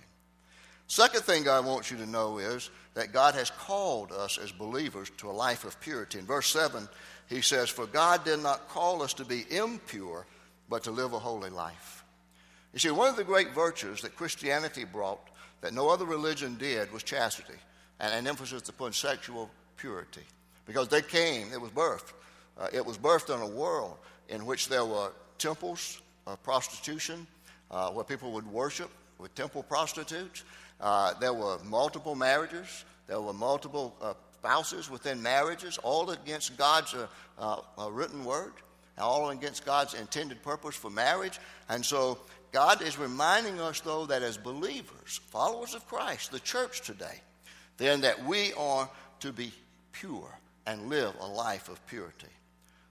Second 0.94 1.22
thing 1.22 1.48
I 1.48 1.58
want 1.58 1.90
you 1.90 1.96
to 1.96 2.06
know 2.06 2.38
is 2.38 2.70
that 2.94 3.12
God 3.12 3.34
has 3.34 3.50
called 3.50 4.12
us 4.12 4.38
as 4.38 4.52
believers 4.52 5.10
to 5.16 5.28
a 5.28 5.32
life 5.32 5.64
of 5.64 5.80
purity. 5.80 6.20
In 6.20 6.24
verse 6.24 6.46
7, 6.46 6.88
he 7.28 7.40
says, 7.40 7.68
For 7.68 7.86
God 7.86 8.24
did 8.24 8.38
not 8.38 8.68
call 8.68 9.02
us 9.02 9.12
to 9.14 9.24
be 9.24 9.44
impure, 9.50 10.24
but 10.68 10.84
to 10.84 10.92
live 10.92 11.12
a 11.12 11.18
holy 11.18 11.50
life. 11.50 12.04
You 12.72 12.78
see, 12.78 12.92
one 12.92 13.08
of 13.08 13.16
the 13.16 13.24
great 13.24 13.52
virtues 13.52 14.02
that 14.02 14.14
Christianity 14.14 14.84
brought 14.84 15.18
that 15.62 15.74
no 15.74 15.88
other 15.88 16.04
religion 16.04 16.54
did 16.58 16.92
was 16.92 17.02
chastity 17.02 17.58
and 17.98 18.14
an 18.14 18.28
emphasis 18.28 18.68
upon 18.68 18.92
sexual 18.92 19.50
purity. 19.76 20.22
Because 20.64 20.86
they 20.86 21.02
came, 21.02 21.52
it 21.52 21.60
was 21.60 21.72
birthed. 21.72 22.12
Uh, 22.56 22.68
it 22.72 22.86
was 22.86 22.98
birthed 22.98 23.34
in 23.34 23.40
a 23.40 23.52
world 23.52 23.96
in 24.28 24.46
which 24.46 24.68
there 24.68 24.84
were 24.84 25.10
temples 25.38 26.00
of 26.28 26.40
prostitution 26.44 27.26
uh, 27.72 27.90
where 27.90 28.04
people 28.04 28.30
would 28.30 28.46
worship 28.46 28.92
with 29.18 29.34
temple 29.34 29.64
prostitutes. 29.64 30.44
Uh, 30.80 31.14
there 31.14 31.32
were 31.32 31.58
multiple 31.64 32.14
marriages. 32.14 32.84
there 33.06 33.20
were 33.20 33.32
multiple 33.32 33.94
uh, 34.00 34.14
spouses 34.44 34.90
within 34.90 35.22
marriages, 35.22 35.78
all 35.78 36.10
against 36.10 36.56
God's 36.58 36.92
uh, 36.94 37.06
uh, 37.38 37.60
uh, 37.78 37.90
written 37.90 38.24
word, 38.24 38.52
all 38.98 39.30
against 39.30 39.64
God's 39.64 39.94
intended 39.94 40.42
purpose 40.42 40.74
for 40.74 40.90
marriage. 40.90 41.38
And 41.68 41.84
so 41.84 42.18
God 42.52 42.82
is 42.82 42.98
reminding 42.98 43.58
us, 43.58 43.80
though, 43.80 44.04
that 44.06 44.22
as 44.22 44.36
believers, 44.36 45.20
followers 45.28 45.74
of 45.74 45.86
Christ, 45.88 46.30
the 46.30 46.40
church 46.40 46.82
today, 46.82 47.20
then 47.78 48.02
that 48.02 48.24
we 48.24 48.52
are 48.52 48.88
to 49.20 49.32
be 49.32 49.52
pure 49.92 50.38
and 50.66 50.90
live 50.90 51.14
a 51.20 51.26
life 51.26 51.68
of 51.70 51.84
purity. 51.86 52.28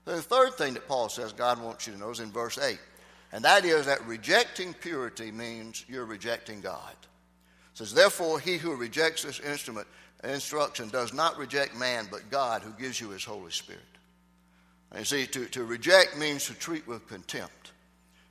The 0.04 0.20
third 0.20 0.54
thing 0.54 0.74
that 0.74 0.88
Paul 0.88 1.08
says 1.08 1.32
God 1.32 1.62
wants 1.62 1.86
you 1.86 1.92
to 1.92 1.98
know 1.98 2.10
is 2.10 2.20
in 2.20 2.30
verse 2.30 2.58
8, 2.58 2.78
and 3.32 3.44
that 3.44 3.64
is 3.64 3.86
that 3.86 4.04
rejecting 4.06 4.74
purity 4.74 5.30
means 5.30 5.84
you're 5.88 6.04
rejecting 6.04 6.60
God. 6.60 6.94
Says, 7.74 7.92
Therefore, 7.92 8.38
he 8.38 8.56
who 8.56 8.76
rejects 8.76 9.24
this 9.24 9.40
instrument 9.40 9.86
instruction 10.22 10.88
does 10.88 11.12
not 11.12 11.36
reject 11.36 11.76
man, 11.76 12.06
but 12.10 12.30
God 12.30 12.62
who 12.62 12.70
gives 12.72 13.00
you 13.00 13.10
his 13.10 13.24
Holy 13.24 13.50
Spirit. 13.50 13.82
And 14.90 15.00
you 15.00 15.04
see, 15.04 15.26
to, 15.26 15.46
to 15.46 15.64
reject 15.64 16.16
means 16.16 16.46
to 16.46 16.54
treat 16.54 16.86
with 16.86 17.06
contempt. 17.08 17.72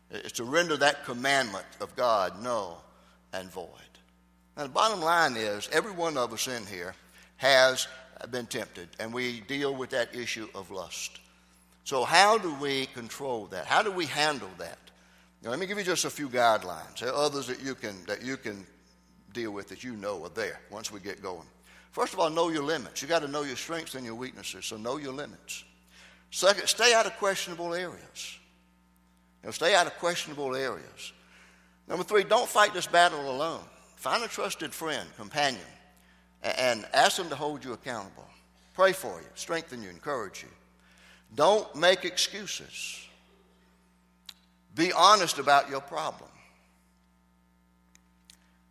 It's 0.09 0.33
to 0.33 0.43
render 0.43 0.77
that 0.77 1.05
commandment 1.05 1.65
of 1.81 1.95
God 1.95 2.41
null 2.41 2.83
and 3.33 3.51
void. 3.51 3.67
Now, 4.55 4.63
the 4.63 4.69
bottom 4.69 5.01
line 5.01 5.35
is 5.35 5.69
every 5.71 5.91
one 5.91 6.17
of 6.17 6.31
us 6.31 6.47
in 6.47 6.65
here 6.65 6.95
has 7.37 7.87
been 8.31 8.45
tempted, 8.45 8.87
and 8.99 9.13
we 9.13 9.41
deal 9.41 9.75
with 9.75 9.89
that 9.89 10.15
issue 10.15 10.47
of 10.55 10.71
lust. 10.71 11.19
So, 11.83 12.05
how 12.05 12.37
do 12.37 12.53
we 12.55 12.85
control 12.87 13.47
that? 13.47 13.65
How 13.65 13.81
do 13.81 13.91
we 13.91 14.05
handle 14.05 14.49
that? 14.59 14.77
Now, 15.41 15.49
let 15.49 15.59
me 15.59 15.65
give 15.65 15.77
you 15.77 15.83
just 15.83 16.05
a 16.05 16.09
few 16.09 16.29
guidelines. 16.29 16.99
There 16.99 17.09
are 17.09 17.15
others 17.15 17.47
that 17.47 17.61
you 17.61 17.75
can 17.75 17.95
that 18.05 18.23
you 18.23 18.37
can 18.37 18.65
deal 19.33 19.51
with 19.51 19.69
that 19.69 19.83
you 19.83 19.95
know 19.95 20.23
are 20.23 20.29
there 20.29 20.59
once 20.69 20.91
we 20.91 20.99
get 20.99 21.21
going. 21.21 21.47
First 21.91 22.13
of 22.13 22.19
all, 22.19 22.29
know 22.29 22.49
your 22.49 22.63
limits. 22.63 23.01
You 23.01 23.07
got 23.07 23.21
to 23.21 23.27
know 23.27 23.43
your 23.43 23.55
strengths 23.55 23.95
and 23.95 24.05
your 24.05 24.15
weaknesses. 24.15 24.65
So 24.65 24.77
know 24.77 24.97
your 24.97 25.13
limits. 25.13 25.63
Second, 26.31 26.67
stay 26.67 26.93
out 26.93 27.05
of 27.05 27.15
questionable 27.17 27.73
areas. 27.73 28.39
You 29.43 29.47
know, 29.47 29.51
stay 29.51 29.75
out 29.75 29.85
of 29.85 29.93
questionable 29.99 30.55
areas. 30.55 31.13
Number 31.87 32.03
three, 32.03 32.23
don't 32.23 32.49
fight 32.49 32.73
this 32.73 32.87
battle 32.87 33.29
alone. 33.29 33.61
Find 33.97 34.23
a 34.23 34.27
trusted 34.27 34.73
friend, 34.73 35.07
companion, 35.17 35.61
and 36.41 36.85
ask 36.93 37.17
them 37.17 37.29
to 37.29 37.35
hold 37.35 37.63
you 37.63 37.73
accountable. 37.73 38.25
Pray 38.73 38.91
for 38.91 39.21
you, 39.21 39.27
strengthen 39.35 39.83
you, 39.83 39.89
encourage 39.89 40.41
you. 40.41 40.49
Don't 41.35 41.73
make 41.75 42.05
excuses. 42.05 43.07
Be 44.75 44.91
honest 44.91 45.37
about 45.37 45.69
your 45.69 45.81
problem. 45.81 46.29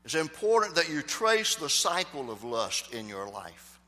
It's 0.04 0.14
important 0.14 0.74
that 0.74 0.90
you 0.90 1.02
trace 1.02 1.54
the 1.54 1.68
cycle 1.68 2.30
of 2.30 2.42
lust 2.44 2.92
in 2.92 3.08
your 3.08 3.28
life. 3.28 3.78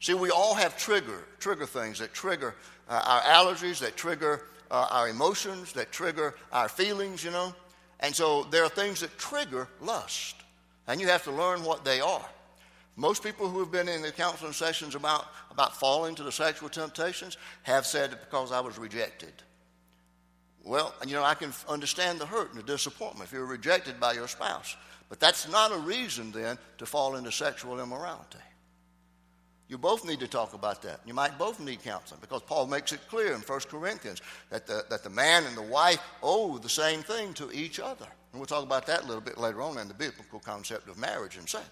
See, 0.00 0.14
we 0.14 0.30
all 0.30 0.54
have 0.54 0.76
trigger, 0.76 1.24
trigger 1.40 1.66
things 1.66 1.98
that 1.98 2.12
trigger 2.14 2.54
uh, 2.88 3.02
our 3.04 3.20
allergies, 3.22 3.80
that 3.80 3.96
trigger 3.96 4.46
uh, 4.70 4.86
our 4.90 5.08
emotions, 5.08 5.72
that 5.72 5.90
trigger 5.90 6.34
our 6.52 6.68
feelings, 6.68 7.24
you 7.24 7.30
know. 7.30 7.54
And 8.00 8.14
so 8.14 8.44
there 8.44 8.62
are 8.64 8.68
things 8.68 9.00
that 9.00 9.18
trigger 9.18 9.68
lust, 9.80 10.36
and 10.86 11.00
you 11.00 11.08
have 11.08 11.24
to 11.24 11.32
learn 11.32 11.64
what 11.64 11.84
they 11.84 12.00
are. 12.00 12.24
Most 12.96 13.22
people 13.22 13.48
who 13.48 13.60
have 13.60 13.70
been 13.70 13.88
in 13.88 14.02
the 14.02 14.12
counseling 14.12 14.52
sessions 14.52 14.94
about, 14.94 15.26
about 15.50 15.76
falling 15.78 16.14
to 16.16 16.22
the 16.22 16.32
sexual 16.32 16.68
temptations 16.68 17.36
have 17.62 17.86
said 17.86 18.10
because 18.10 18.50
I 18.52 18.60
was 18.60 18.78
rejected. 18.78 19.32
Well, 20.64 20.94
you 21.06 21.14
know, 21.14 21.22
I 21.22 21.34
can 21.34 21.52
understand 21.68 22.18
the 22.18 22.26
hurt 22.26 22.50
and 22.50 22.58
the 22.58 22.66
disappointment 22.66 23.28
if 23.28 23.32
you're 23.32 23.46
rejected 23.46 24.00
by 24.00 24.12
your 24.12 24.28
spouse. 24.28 24.76
But 25.08 25.20
that's 25.20 25.50
not 25.50 25.72
a 25.72 25.78
reason 25.78 26.32
then 26.32 26.58
to 26.78 26.86
fall 26.86 27.16
into 27.16 27.32
sexual 27.32 27.80
immorality. 27.80 28.38
You 29.68 29.76
both 29.76 30.06
need 30.06 30.20
to 30.20 30.28
talk 30.28 30.54
about 30.54 30.82
that. 30.82 31.00
You 31.06 31.12
might 31.12 31.38
both 31.38 31.60
need 31.60 31.82
counseling 31.82 32.20
because 32.22 32.42
Paul 32.42 32.66
makes 32.66 32.92
it 32.92 33.00
clear 33.08 33.34
in 33.34 33.40
1 33.40 33.60
Corinthians 33.68 34.22
that 34.50 34.66
the, 34.66 34.84
that 34.88 35.04
the 35.04 35.10
man 35.10 35.44
and 35.44 35.56
the 35.56 35.62
wife 35.62 36.00
owe 36.22 36.56
the 36.56 36.70
same 36.70 37.02
thing 37.02 37.34
to 37.34 37.50
each 37.52 37.78
other. 37.78 38.06
And 38.32 38.40
we'll 38.40 38.46
talk 38.46 38.64
about 38.64 38.86
that 38.86 39.02
a 39.02 39.06
little 39.06 39.20
bit 39.20 39.36
later 39.36 39.60
on 39.60 39.78
in 39.78 39.88
the 39.88 39.94
biblical 39.94 40.40
concept 40.40 40.88
of 40.88 40.98
marriage 40.98 41.36
and 41.36 41.48
sex. 41.48 41.68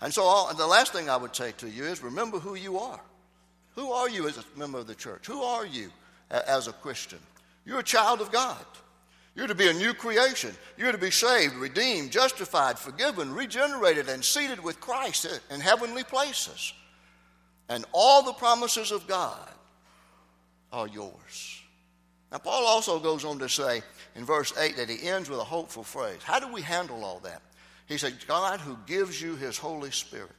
And 0.00 0.12
so, 0.12 0.24
all, 0.24 0.48
and 0.50 0.58
the 0.58 0.66
last 0.66 0.92
thing 0.92 1.08
I 1.08 1.16
would 1.16 1.34
say 1.34 1.52
to 1.58 1.68
you 1.68 1.84
is 1.84 2.02
remember 2.02 2.38
who 2.38 2.54
you 2.54 2.78
are. 2.78 3.00
Who 3.76 3.92
are 3.92 4.08
you 4.08 4.28
as 4.28 4.38
a 4.38 4.58
member 4.58 4.78
of 4.78 4.86
the 4.86 4.94
church? 4.94 5.26
Who 5.26 5.42
are 5.42 5.64
you 5.64 5.90
as 6.30 6.66
a 6.66 6.72
Christian? 6.72 7.18
You're 7.64 7.80
a 7.80 7.84
child 7.84 8.20
of 8.20 8.32
God. 8.32 8.64
You're 9.36 9.46
to 9.46 9.54
be 9.54 9.68
a 9.68 9.74
new 9.74 9.92
creation. 9.92 10.56
You're 10.78 10.92
to 10.92 10.98
be 10.98 11.10
saved, 11.10 11.54
redeemed, 11.54 12.10
justified, 12.10 12.78
forgiven, 12.78 13.34
regenerated, 13.34 14.08
and 14.08 14.24
seated 14.24 14.64
with 14.64 14.80
Christ 14.80 15.26
in 15.50 15.60
heavenly 15.60 16.04
places. 16.04 16.72
And 17.68 17.84
all 17.92 18.22
the 18.22 18.32
promises 18.32 18.90
of 18.90 19.06
God 19.06 19.48
are 20.72 20.88
yours. 20.88 21.60
Now, 22.32 22.38
Paul 22.38 22.66
also 22.66 22.98
goes 22.98 23.24
on 23.24 23.38
to 23.40 23.48
say 23.48 23.82
in 24.14 24.24
verse 24.24 24.56
8 24.58 24.76
that 24.76 24.88
he 24.88 25.06
ends 25.06 25.28
with 25.28 25.38
a 25.38 25.44
hopeful 25.44 25.84
phrase. 25.84 26.22
How 26.24 26.40
do 26.40 26.50
we 26.50 26.62
handle 26.62 27.04
all 27.04 27.20
that? 27.20 27.42
He 27.86 27.98
said, 27.98 28.16
God 28.26 28.58
who 28.60 28.76
gives 28.86 29.20
you 29.20 29.36
his 29.36 29.58
Holy 29.58 29.90
Spirit. 29.90 30.30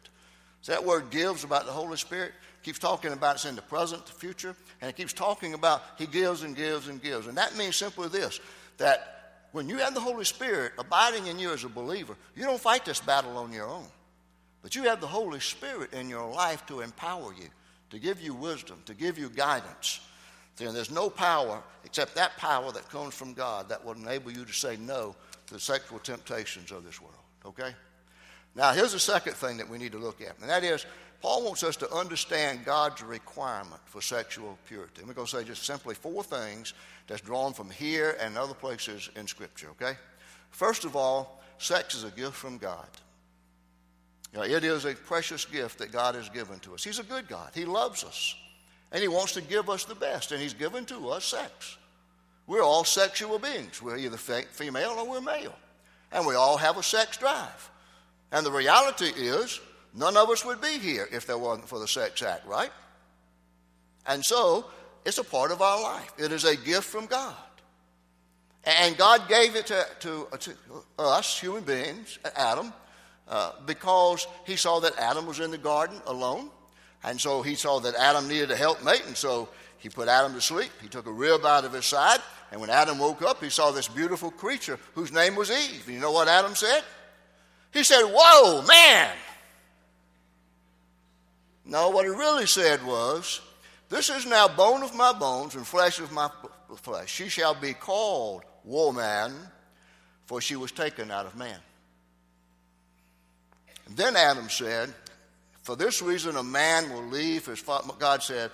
So 0.61 0.71
that 0.71 0.83
word 0.83 1.11
gives 1.11 1.43
about 1.43 1.65
the 1.65 1.71
Holy 1.71 1.97
Spirit 1.97 2.33
keeps 2.67 2.79
talking 2.79 3.13
about 3.13 3.35
it's 3.35 3.45
in 3.45 3.55
the 3.55 3.61
present, 3.61 4.05
the 4.05 4.11
future, 4.11 4.53
and 4.81 4.89
it 4.89 4.97
keeps 4.97 5.13
talking 5.13 5.53
about 5.53 5.81
he 5.97 6.05
gives 6.05 6.43
and 6.43 6.53
gives 6.53 6.89
and 6.89 7.01
gives. 7.01 7.27
And 7.27 7.37
that 7.37 7.55
means 7.55 7.77
simply 7.77 8.09
this 8.09 8.41
that 8.77 9.17
when 9.51 9.69
you 9.69 9.77
have 9.77 9.93
the 9.93 9.99
Holy 9.99 10.25
Spirit 10.25 10.73
abiding 10.77 11.27
in 11.27 11.39
you 11.39 11.51
as 11.51 11.63
a 11.63 11.69
believer, 11.69 12.15
you 12.35 12.43
don't 12.43 12.61
fight 12.61 12.85
this 12.85 12.99
battle 12.99 13.37
on 13.37 13.51
your 13.51 13.67
own. 13.67 13.87
But 14.61 14.75
you 14.75 14.83
have 14.83 15.01
the 15.01 15.07
Holy 15.07 15.39
Spirit 15.39 15.93
in 15.93 16.09
your 16.09 16.29
life 16.29 16.65
to 16.67 16.81
empower 16.81 17.33
you, 17.33 17.47
to 17.91 17.99
give 17.99 18.21
you 18.21 18.33
wisdom, 18.33 18.81
to 18.85 18.93
give 18.93 19.17
you 19.17 19.29
guidance. 19.29 20.01
Then 20.57 20.73
there's 20.73 20.91
no 20.91 21.09
power 21.09 21.61
except 21.85 22.15
that 22.15 22.35
power 22.37 22.71
that 22.71 22.89
comes 22.89 23.13
from 23.13 23.33
God 23.33 23.69
that 23.69 23.85
will 23.85 23.93
enable 23.93 24.31
you 24.31 24.43
to 24.43 24.53
say 24.53 24.75
no 24.77 25.15
to 25.47 25.53
the 25.53 25.59
sexual 25.59 25.99
temptations 25.99 26.71
of 26.71 26.83
this 26.83 26.99
world. 26.99 27.15
Okay? 27.45 27.73
Now, 28.55 28.73
here's 28.73 28.93
the 28.93 28.99
second 28.99 29.33
thing 29.33 29.57
that 29.57 29.69
we 29.69 29.77
need 29.77 29.91
to 29.91 29.99
look 29.99 30.19
at, 30.19 30.37
and 30.41 30.49
that 30.49 30.63
is 30.63 30.85
Paul 31.21 31.43
wants 31.45 31.63
us 31.63 31.75
to 31.77 31.91
understand 31.91 32.63
God's 32.63 33.01
requirement 33.01 33.81
for 33.85 34.01
sexual 34.01 34.57
purity. 34.67 34.99
And 34.99 35.07
we're 35.07 35.15
going 35.15 35.27
to 35.27 35.35
say 35.35 35.43
just 35.43 35.65
simply 35.65 35.95
four 35.95 36.23
things 36.23 36.73
that's 37.07 37.21
drawn 37.21 37.53
from 37.53 37.69
here 37.69 38.15
and 38.21 38.37
other 38.37 38.53
places 38.53 39.09
in 39.15 39.25
Scripture, 39.27 39.69
okay? 39.71 39.97
First 40.51 40.85
of 40.85 40.95
all, 40.95 41.41
sex 41.57 41.95
is 41.95 42.03
a 42.03 42.11
gift 42.11 42.35
from 42.35 42.57
God. 42.57 42.87
You 44.33 44.39
know, 44.39 44.45
it 44.45 44.63
is 44.63 44.85
a 44.85 44.93
precious 44.93 45.45
gift 45.45 45.79
that 45.79 45.91
God 45.91 46.15
has 46.15 46.29
given 46.29 46.59
to 46.59 46.73
us. 46.73 46.83
He's 46.83 46.99
a 46.99 47.03
good 47.03 47.27
God. 47.27 47.51
He 47.53 47.65
loves 47.65 48.03
us. 48.03 48.35
And 48.91 49.01
He 49.01 49.07
wants 49.07 49.33
to 49.33 49.41
give 49.41 49.69
us 49.69 49.85
the 49.85 49.95
best. 49.95 50.31
And 50.31 50.41
He's 50.41 50.53
given 50.53 50.85
to 50.85 51.09
us 51.09 51.25
sex. 51.25 51.77
We're 52.45 52.63
all 52.63 52.83
sexual 52.83 53.39
beings. 53.39 53.81
We're 53.81 53.97
either 53.97 54.17
female 54.17 54.91
or 54.91 55.09
we're 55.09 55.21
male. 55.21 55.55
And 56.11 56.25
we 56.25 56.35
all 56.35 56.57
have 56.57 56.77
a 56.77 56.83
sex 56.83 57.17
drive. 57.17 57.71
And 58.31 58.45
the 58.45 58.51
reality 58.51 59.11
is, 59.15 59.59
none 59.97 60.15
of 60.15 60.29
us 60.29 60.45
would 60.45 60.61
be 60.61 60.79
here 60.79 61.07
if 61.11 61.25
there 61.25 61.37
wasn't 61.37 61.67
for 61.67 61.79
the 61.79 61.87
Sex 61.87 62.21
Act, 62.21 62.45
right? 62.47 62.71
And 64.05 64.23
so, 64.23 64.65
it's 65.05 65.17
a 65.17 65.23
part 65.23 65.51
of 65.51 65.61
our 65.61 65.81
life. 65.81 66.11
It 66.17 66.31
is 66.31 66.45
a 66.45 66.55
gift 66.55 66.85
from 66.85 67.05
God. 67.05 67.35
And 68.65 68.97
God 68.97 69.29
gave 69.29 69.55
it 69.55 69.67
to, 69.67 69.87
to, 70.01 70.27
to 70.39 70.53
us, 70.99 71.39
human 71.39 71.63
beings, 71.63 72.19
Adam, 72.35 72.73
uh, 73.27 73.53
because 73.65 74.27
he 74.45 74.57
saw 74.57 74.79
that 74.81 74.97
Adam 74.97 75.25
was 75.25 75.39
in 75.39 75.51
the 75.51 75.57
garden 75.57 76.01
alone. 76.05 76.49
And 77.03 77.19
so 77.19 77.41
he 77.41 77.55
saw 77.55 77.79
that 77.79 77.95
Adam 77.95 78.27
needed 78.27 78.51
a 78.51 78.55
helpmate, 78.55 79.05
and 79.05 79.15
so 79.15 79.47
he 79.77 79.87
put 79.87 80.09
Adam 80.09 80.33
to 80.33 80.41
sleep. 80.41 80.71
He 80.81 80.89
took 80.89 81.05
a 81.05 81.11
rib 81.11 81.45
out 81.45 81.63
of 81.63 81.71
his 81.71 81.85
side, 81.85 82.19
and 82.51 82.59
when 82.59 82.69
Adam 82.69 82.99
woke 82.99 83.21
up, 83.21 83.41
he 83.41 83.49
saw 83.49 83.71
this 83.71 83.87
beautiful 83.87 84.31
creature 84.31 84.77
whose 84.95 85.13
name 85.13 85.35
was 85.35 85.49
Eve. 85.49 85.83
And 85.85 85.95
you 85.95 86.01
know 86.01 86.11
what 86.11 86.27
Adam 86.27 86.55
said? 86.55 86.83
He 87.71 87.83
said, 87.83 88.03
Whoa, 88.03 88.63
man! 88.63 89.11
No, 91.67 91.89
what 91.89 92.05
he 92.05 92.11
really 92.11 92.45
said 92.45 92.83
was, 92.85 93.41
This 93.89 94.09
is 94.09 94.25
now 94.25 94.47
bone 94.47 94.83
of 94.83 94.95
my 94.95 95.11
bones 95.11 95.55
and 95.55 95.67
flesh 95.67 95.99
of 95.99 96.11
my 96.13 96.29
flesh. 96.77 97.13
She 97.13 97.27
shall 97.27 97.53
be 97.53 97.73
called 97.73 98.43
woman, 98.63 99.33
for 100.25 100.39
she 100.39 100.55
was 100.55 100.71
taken 100.71 101.11
out 101.11 101.25
of 101.25 101.35
man. 101.35 101.59
And 103.85 103.97
then 103.97 104.15
Adam 104.15 104.49
said, 104.49 104.93
For 105.63 105.75
this 105.75 106.01
reason 106.01 106.37
a 106.37 106.43
man 106.43 106.89
will 106.89 107.05
leave 107.05 107.45
his 107.45 107.59
father. 107.59 107.93
God 107.99 108.23
said, 108.23 108.49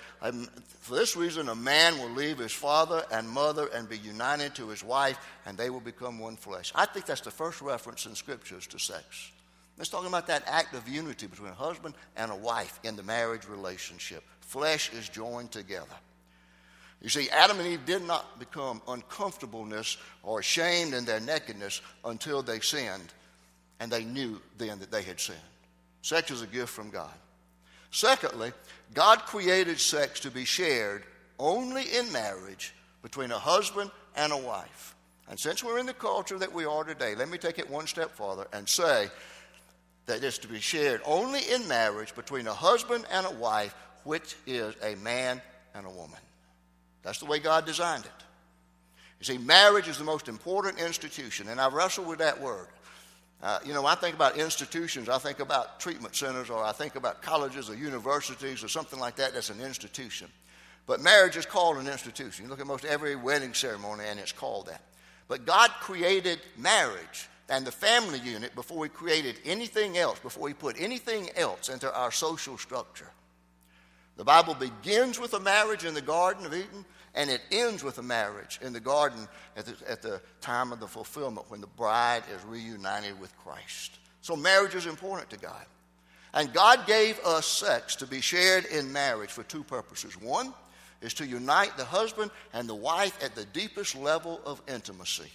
For 0.79 0.95
this 0.95 1.15
reason 1.15 1.49
a 1.49 1.55
man 1.55 1.99
will 1.99 2.11
leave 2.11 2.39
his 2.39 2.51
father 2.51 3.03
and 3.11 3.29
mother 3.29 3.69
and 3.75 3.87
be 3.87 3.99
united 3.99 4.55
to 4.55 4.69
his 4.69 4.83
wife, 4.83 5.19
and 5.45 5.55
they 5.55 5.69
will 5.69 5.81
become 5.81 6.17
one 6.17 6.35
flesh. 6.35 6.71
I 6.73 6.87
think 6.87 7.05
that's 7.05 7.21
the 7.21 7.31
first 7.31 7.61
reference 7.61 8.07
in 8.07 8.15
scriptures 8.15 8.65
to 8.67 8.79
sex. 8.79 9.32
It's 9.79 9.89
talking 9.89 10.07
about 10.07 10.27
that 10.27 10.43
act 10.47 10.75
of 10.75 10.87
unity 10.87 11.27
between 11.27 11.51
a 11.51 11.55
husband 11.55 11.95
and 12.15 12.31
a 12.31 12.35
wife 12.35 12.79
in 12.83 12.95
the 12.95 13.03
marriage 13.03 13.47
relationship. 13.47 14.23
Flesh 14.41 14.93
is 14.93 15.09
joined 15.09 15.51
together. 15.51 15.95
You 17.01 17.09
see, 17.09 17.29
Adam 17.29 17.59
and 17.59 17.67
Eve 17.67 17.85
did 17.85 18.03
not 18.03 18.39
become 18.39 18.81
uncomfortableness 18.87 19.97
or 20.23 20.39
ashamed 20.39 20.93
in 20.93 21.03
their 21.05 21.19
nakedness 21.19 21.81
until 22.05 22.41
they 22.41 22.59
sinned 22.61 23.13
and 23.79 23.91
they 23.91 24.05
knew 24.05 24.39
then 24.57 24.79
that 24.79 24.91
they 24.91 25.01
had 25.01 25.19
sinned. 25.19 25.39
Sex 26.01 26.31
is 26.31 26.41
a 26.41 26.47
gift 26.47 26.69
from 26.69 26.89
God. 26.89 27.11
Secondly, 27.91 28.53
God 28.93 29.19
created 29.19 29.79
sex 29.79 30.21
to 30.21 30.31
be 30.31 30.45
shared 30.45 31.03
only 31.39 31.83
in 31.83 32.11
marriage 32.11 32.73
between 33.01 33.31
a 33.31 33.39
husband 33.39 33.91
and 34.15 34.31
a 34.31 34.37
wife. 34.37 34.95
And 35.29 35.39
since 35.39 35.63
we're 35.63 35.79
in 35.79 35.85
the 35.85 35.93
culture 35.93 36.37
that 36.37 36.53
we 36.53 36.65
are 36.65 36.83
today, 36.83 37.15
let 37.15 37.29
me 37.29 37.37
take 37.37 37.59
it 37.59 37.69
one 37.69 37.87
step 37.87 38.11
farther 38.11 38.47
and 38.53 38.67
say 38.67 39.09
that 40.05 40.23
it's 40.23 40.37
to 40.39 40.47
be 40.47 40.59
shared 40.59 41.01
only 41.05 41.39
in 41.51 41.67
marriage 41.67 42.13
between 42.15 42.47
a 42.47 42.53
husband 42.53 43.05
and 43.11 43.25
a 43.25 43.31
wife, 43.31 43.75
which 44.03 44.35
is 44.45 44.75
a 44.83 44.95
man 44.95 45.41
and 45.73 45.85
a 45.85 45.89
woman. 45.89 46.19
That's 47.03 47.19
the 47.19 47.25
way 47.25 47.39
God 47.39 47.65
designed 47.65 48.05
it. 48.05 48.11
You 49.19 49.25
see, 49.25 49.37
marriage 49.37 49.87
is 49.87 49.97
the 49.97 50.03
most 50.03 50.27
important 50.27 50.79
institution, 50.79 51.47
and 51.47 51.59
I 51.59 51.69
wrestle 51.69 52.03
with 52.03 52.19
that 52.19 52.41
word. 52.41 52.67
Uh, 53.41 53.59
you 53.65 53.73
know, 53.73 53.85
I 53.85 53.95
think 53.95 54.15
about 54.15 54.37
institutions, 54.37 55.09
I 55.09 55.17
think 55.17 55.39
about 55.39 55.79
treatment 55.79 56.15
centers, 56.15 56.49
or 56.49 56.63
I 56.63 56.71
think 56.71 56.95
about 56.95 57.21
colleges 57.21 57.69
or 57.69 57.75
universities 57.75 58.63
or 58.63 58.69
something 58.69 58.99
like 58.99 59.17
that 59.17 59.33
that's 59.33 59.49
an 59.49 59.61
institution. 59.61 60.27
But 60.85 61.01
marriage 61.01 61.37
is 61.37 61.45
called 61.45 61.77
an 61.77 61.87
institution. 61.87 62.45
You 62.45 62.49
look 62.49 62.59
at 62.59 62.67
most 62.67 62.85
every 62.85 63.15
wedding 63.15 63.53
ceremony, 63.53 64.05
and 64.07 64.19
it's 64.19 64.31
called 64.31 64.67
that. 64.67 64.81
But 65.27 65.45
God 65.45 65.71
created 65.79 66.39
marriage 66.57 67.29
and 67.49 67.65
the 67.65 67.71
family 67.71 68.19
unit 68.19 68.55
before 68.55 68.85
He 68.85 68.89
created 68.89 69.39
anything 69.45 69.97
else, 69.97 70.19
before 70.19 70.47
He 70.47 70.53
put 70.53 70.79
anything 70.79 71.29
else 71.35 71.69
into 71.69 71.93
our 71.93 72.11
social 72.11 72.57
structure. 72.57 73.09
The 74.15 74.23
Bible 74.23 74.53
begins 74.53 75.19
with 75.19 75.33
a 75.33 75.39
marriage 75.39 75.85
in 75.85 75.93
the 75.93 76.01
Garden 76.01 76.45
of 76.45 76.53
Eden, 76.53 76.85
and 77.15 77.29
it 77.29 77.41
ends 77.51 77.83
with 77.83 77.97
a 77.97 78.03
marriage 78.03 78.59
in 78.61 78.73
the 78.73 78.79
garden 78.79 79.27
at 79.55 79.65
the, 79.65 79.75
at 79.89 80.01
the 80.01 80.21
time 80.41 80.71
of 80.71 80.79
the 80.79 80.87
fulfillment 80.87 81.49
when 81.49 81.61
the 81.61 81.67
bride 81.67 82.23
is 82.35 82.43
reunited 82.45 83.19
with 83.19 83.35
Christ. 83.37 83.99
So, 84.21 84.35
marriage 84.35 84.75
is 84.75 84.85
important 84.85 85.29
to 85.31 85.37
God. 85.37 85.65
And 86.33 86.51
God 86.53 86.87
gave 86.87 87.19
us 87.19 87.45
sex 87.45 87.95
to 87.97 88.07
be 88.07 88.21
shared 88.21 88.65
in 88.65 88.91
marriage 88.91 89.29
for 89.29 89.43
two 89.43 89.63
purposes. 89.63 90.19
One 90.19 90.53
is 91.01 91.13
to 91.15 91.27
unite 91.27 91.77
the 91.77 91.85
husband 91.85 92.31
and 92.53 92.67
the 92.67 92.73
wife 92.73 93.23
at 93.23 93.35
the 93.35 93.45
deepest 93.45 93.95
level 93.95 94.41
of 94.45 94.61
intimacy. 94.67 95.29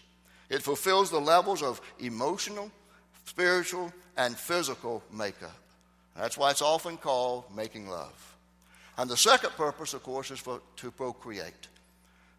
It 0.50 0.62
fulfills 0.62 1.10
the 1.10 1.20
levels 1.20 1.62
of 1.62 1.80
emotional, 1.98 2.70
spiritual, 3.24 3.92
and 4.16 4.36
physical 4.36 5.02
makeup. 5.12 5.56
That's 6.16 6.36
why 6.36 6.50
it's 6.50 6.62
often 6.62 6.96
called 6.96 7.44
making 7.54 7.88
love. 7.88 8.36
And 8.96 9.08
the 9.08 9.16
second 9.16 9.50
purpose, 9.50 9.94
of 9.94 10.02
course, 10.02 10.30
is 10.30 10.40
for, 10.40 10.60
to 10.76 10.90
procreate. 10.90 11.68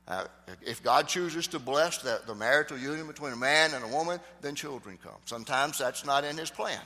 Uh, 0.07 0.25
if 0.63 0.83
God 0.83 1.07
chooses 1.07 1.47
to 1.47 1.59
bless 1.59 1.99
the, 1.99 2.19
the 2.25 2.35
marital 2.35 2.77
union 2.77 3.07
between 3.07 3.31
a 3.31 3.37
man 3.37 3.73
and 3.73 3.85
a 3.85 3.87
woman, 3.87 4.19
then 4.41 4.55
children 4.55 4.97
come. 5.01 5.13
Sometimes 5.25 5.77
that's 5.77 6.05
not 6.05 6.23
in 6.25 6.35
His 6.35 6.49
plan. 6.49 6.81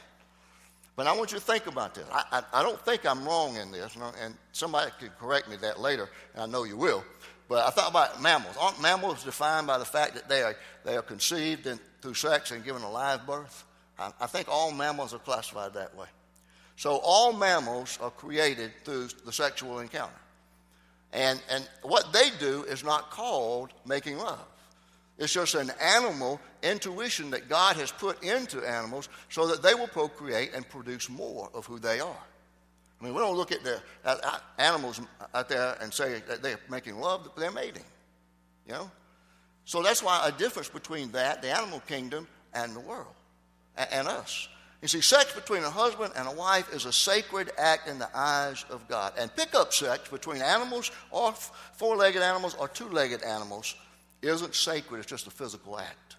But 0.96 1.08
I 1.08 1.14
want 1.14 1.32
you 1.32 1.40
to 1.40 1.44
think 1.44 1.66
about 1.66 1.96
this. 1.96 2.06
I, 2.12 2.24
I, 2.32 2.60
I 2.60 2.64
don't 2.64 2.80
think 2.82 3.06
I'm 3.06 3.26
wrong 3.26 3.56
in 3.56 3.72
this, 3.72 3.96
and 4.22 4.36
somebody 4.52 4.92
could 5.00 5.18
correct 5.18 5.50
me 5.50 5.56
that 5.62 5.80
later, 5.80 6.10
and 6.34 6.44
I 6.44 6.46
know 6.46 6.66
you 6.66 6.78
will. 6.78 7.04
But 7.50 7.68
I 7.68 7.70
thought 7.70 7.90
about 7.90 8.22
mammals. 8.22 8.56
Aren't 8.60 8.82
mammals 8.82 9.24
defined 9.24 9.68
by 9.68 9.78
the 9.78 9.86
fact 9.86 10.16
that 10.16 10.30
they 10.30 10.42
are, 10.42 10.56
they 10.86 10.96
are 10.96 11.02
conceived 11.02 11.68
through 12.02 12.14
sex 12.14 12.52
and 12.52 12.64
given 12.64 12.82
a 12.82 12.90
live 12.90 13.26
birth? 13.26 13.64
I, 14.00 14.12
I 14.22 14.28
think 14.28 14.48
all 14.50 14.72
mammals 14.72 15.14
are 15.14 15.20
classified 15.20 15.74
that 15.74 15.96
way. 15.96 16.08
So 16.76 17.00
all 17.04 17.34
mammals 17.34 18.00
are 18.02 18.10
created 18.10 18.72
through 18.84 19.10
the 19.26 19.32
sexual 19.32 19.80
encounter. 19.80 20.14
And, 21.12 21.42
and 21.50 21.70
what 21.84 22.12
they 22.12 22.30
do 22.40 22.64
is 22.64 22.84
not 22.84 23.12
called 23.12 23.72
making 23.86 24.18
love. 24.18 24.46
It's 25.20 25.34
just 25.34 25.54
an 25.54 25.72
animal 25.80 26.42
intuition 26.64 27.30
that 27.32 27.48
God 27.48 27.76
has 27.76 27.92
put 27.92 28.24
into 28.24 28.68
animals 28.68 29.10
so 29.30 29.48
that 29.48 29.62
they 29.62 29.76
will 29.76 29.88
procreate 29.88 30.54
and 30.56 30.68
produce 30.68 31.08
more 31.10 31.50
of 31.54 31.68
who 31.68 31.78
they 31.78 32.00
are. 32.00 32.24
I 33.04 33.06
mean, 33.06 33.16
we 33.16 33.20
don't 33.20 33.36
look 33.36 33.52
at 33.52 33.66
the 33.66 33.82
at 34.06 34.42
animals 34.58 35.02
out 35.34 35.50
there 35.50 35.76
and 35.82 35.94
say 35.94 36.22
that 36.26 36.42
they're 36.42 36.60
making 36.70 36.98
love, 36.98 37.30
they're 37.36 37.52
mating. 37.52 37.84
You 38.66 38.74
know? 38.74 38.92
So 39.66 39.84
that's 39.84 40.02
why 40.02 40.26
a 40.26 40.32
difference 40.32 40.70
between 40.70 41.12
that, 41.12 41.42
the 41.42 41.54
animal 41.54 41.82
kingdom, 41.82 42.28
and 42.54 42.74
the 42.74 42.80
world, 42.80 43.14
and, 43.76 44.08
us. 44.08 44.48
You 44.82 44.88
see, 44.88 45.02
sex 45.02 45.34
between 45.34 45.64
a 45.64 45.70
husband 45.70 46.14
and 46.16 46.30
a 46.30 46.32
wife 46.32 46.74
is 46.74 46.86
a 46.86 46.94
sacred 46.94 47.52
act 47.58 47.90
in 47.90 48.00
the 48.00 48.10
eyes 48.16 48.64
of 48.70 48.88
God. 48.88 49.12
And 49.18 49.36
pickup 49.36 49.74
sex 49.74 50.10
between 50.10 50.42
animals 50.42 50.90
or 51.12 51.34
four 51.34 51.98
legged 51.98 52.22
animals 52.22 52.56
or 52.56 52.70
two 52.70 52.88
legged 52.88 53.22
animals 53.24 53.76
isn't 54.22 54.56
sacred, 54.56 55.00
it's 55.00 55.08
just 55.08 55.28
a 55.28 55.32
physical 55.32 55.78
act. 55.78 56.16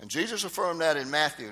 And 0.00 0.08
Jesus 0.08 0.44
affirmed 0.44 0.80
that 0.80 0.96
in 0.96 1.10
Matthew 1.10 1.50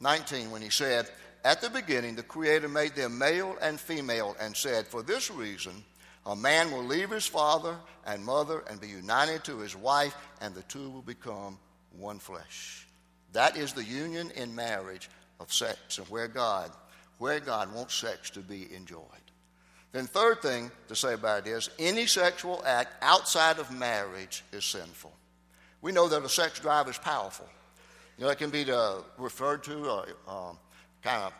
19 0.00 0.52
when 0.52 0.62
he 0.62 0.70
said, 0.70 1.08
At 1.44 1.60
the 1.60 1.70
beginning, 1.70 2.16
the 2.16 2.22
Creator 2.22 2.68
made 2.68 2.94
them 2.94 3.18
male 3.18 3.56
and 3.62 3.80
female 3.80 4.36
and 4.40 4.54
said, 4.54 4.86
For 4.86 5.02
this 5.02 5.30
reason, 5.30 5.84
a 6.26 6.36
man 6.36 6.70
will 6.70 6.84
leave 6.84 7.10
his 7.10 7.26
father 7.26 7.76
and 8.06 8.24
mother 8.24 8.62
and 8.68 8.80
be 8.80 8.88
united 8.88 9.44
to 9.44 9.58
his 9.58 9.74
wife, 9.74 10.14
and 10.40 10.54
the 10.54 10.62
two 10.62 10.90
will 10.90 11.02
become 11.02 11.58
one 11.98 12.18
flesh. 12.18 12.86
That 13.32 13.56
is 13.56 13.72
the 13.72 13.84
union 13.84 14.30
in 14.36 14.54
marriage 14.54 15.08
of 15.38 15.52
sex 15.52 15.98
and 15.98 16.06
where 16.08 16.28
God, 16.28 16.70
where 17.18 17.40
God 17.40 17.74
wants 17.74 17.94
sex 17.94 18.28
to 18.30 18.40
be 18.40 18.72
enjoyed. 18.74 19.04
Then, 19.92 20.06
third 20.06 20.40
thing 20.42 20.70
to 20.88 20.94
say 20.94 21.14
about 21.14 21.46
it 21.46 21.50
is 21.50 21.70
any 21.78 22.06
sexual 22.06 22.62
act 22.64 22.92
outside 23.02 23.58
of 23.58 23.72
marriage 23.72 24.44
is 24.52 24.64
sinful. 24.64 25.12
We 25.82 25.90
know 25.90 26.06
that 26.08 26.22
a 26.22 26.28
sex 26.28 26.60
drive 26.60 26.88
is 26.88 26.98
powerful. 26.98 27.48
You 28.18 28.24
know, 28.24 28.30
it 28.30 28.38
can 28.38 28.50
be 28.50 28.70
uh, 28.70 28.98
referred 29.16 29.64
to, 29.64 29.88
uh, 29.88 30.04
um, 30.28 30.58
kind 31.02 31.22
of 31.22 31.32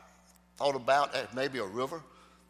thought 0.56 0.76
about 0.76 1.14
as 1.14 1.26
maybe 1.34 1.58
a 1.58 1.64
river. 1.64 2.02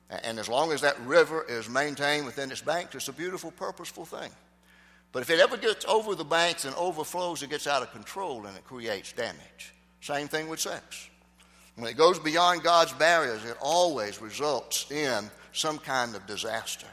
And 0.09 0.39
as 0.39 0.49
long 0.49 0.73
as 0.73 0.81
that 0.81 0.99
river 1.01 1.45
is 1.49 1.69
maintained 1.69 2.27
within 2.27 2.51
its 2.51 2.61
banks, 2.61 2.95
it's 2.95 3.09
a 3.09 3.13
beautiful, 3.13 3.53
purposeful 3.53 4.05
thing. 4.05 4.31
But 5.13 5.23
if 5.23 5.31
it 5.31 5.41
ever 5.41 5.57
gets 5.57 5.85
over 5.87 6.15
the 6.15 6.25
banks 6.25 6.65
and 6.65 6.75
overflows, 6.75 7.43
it 7.43 7.51
gets 7.51 7.67
out 7.67 7.83
of 7.83 7.93
control 7.93 8.47
and 8.47 8.57
it 8.57 8.65
creates 8.65 9.13
damage. 9.13 9.75
Same 10.01 10.29
thing 10.29 10.49
with 10.49 10.61
sex. 10.61 11.09
When 11.77 11.89
it 11.89 11.97
goes 11.97 12.19
beyond 12.19 12.63
God's 12.63 12.93
barriers, 12.93 13.45
it 13.45 13.57
always 13.61 14.21
results 14.21 14.91
in 14.91 15.31
some 15.53 15.79
kind 15.79 16.15
of 16.15 16.27
disaster. 16.27 16.87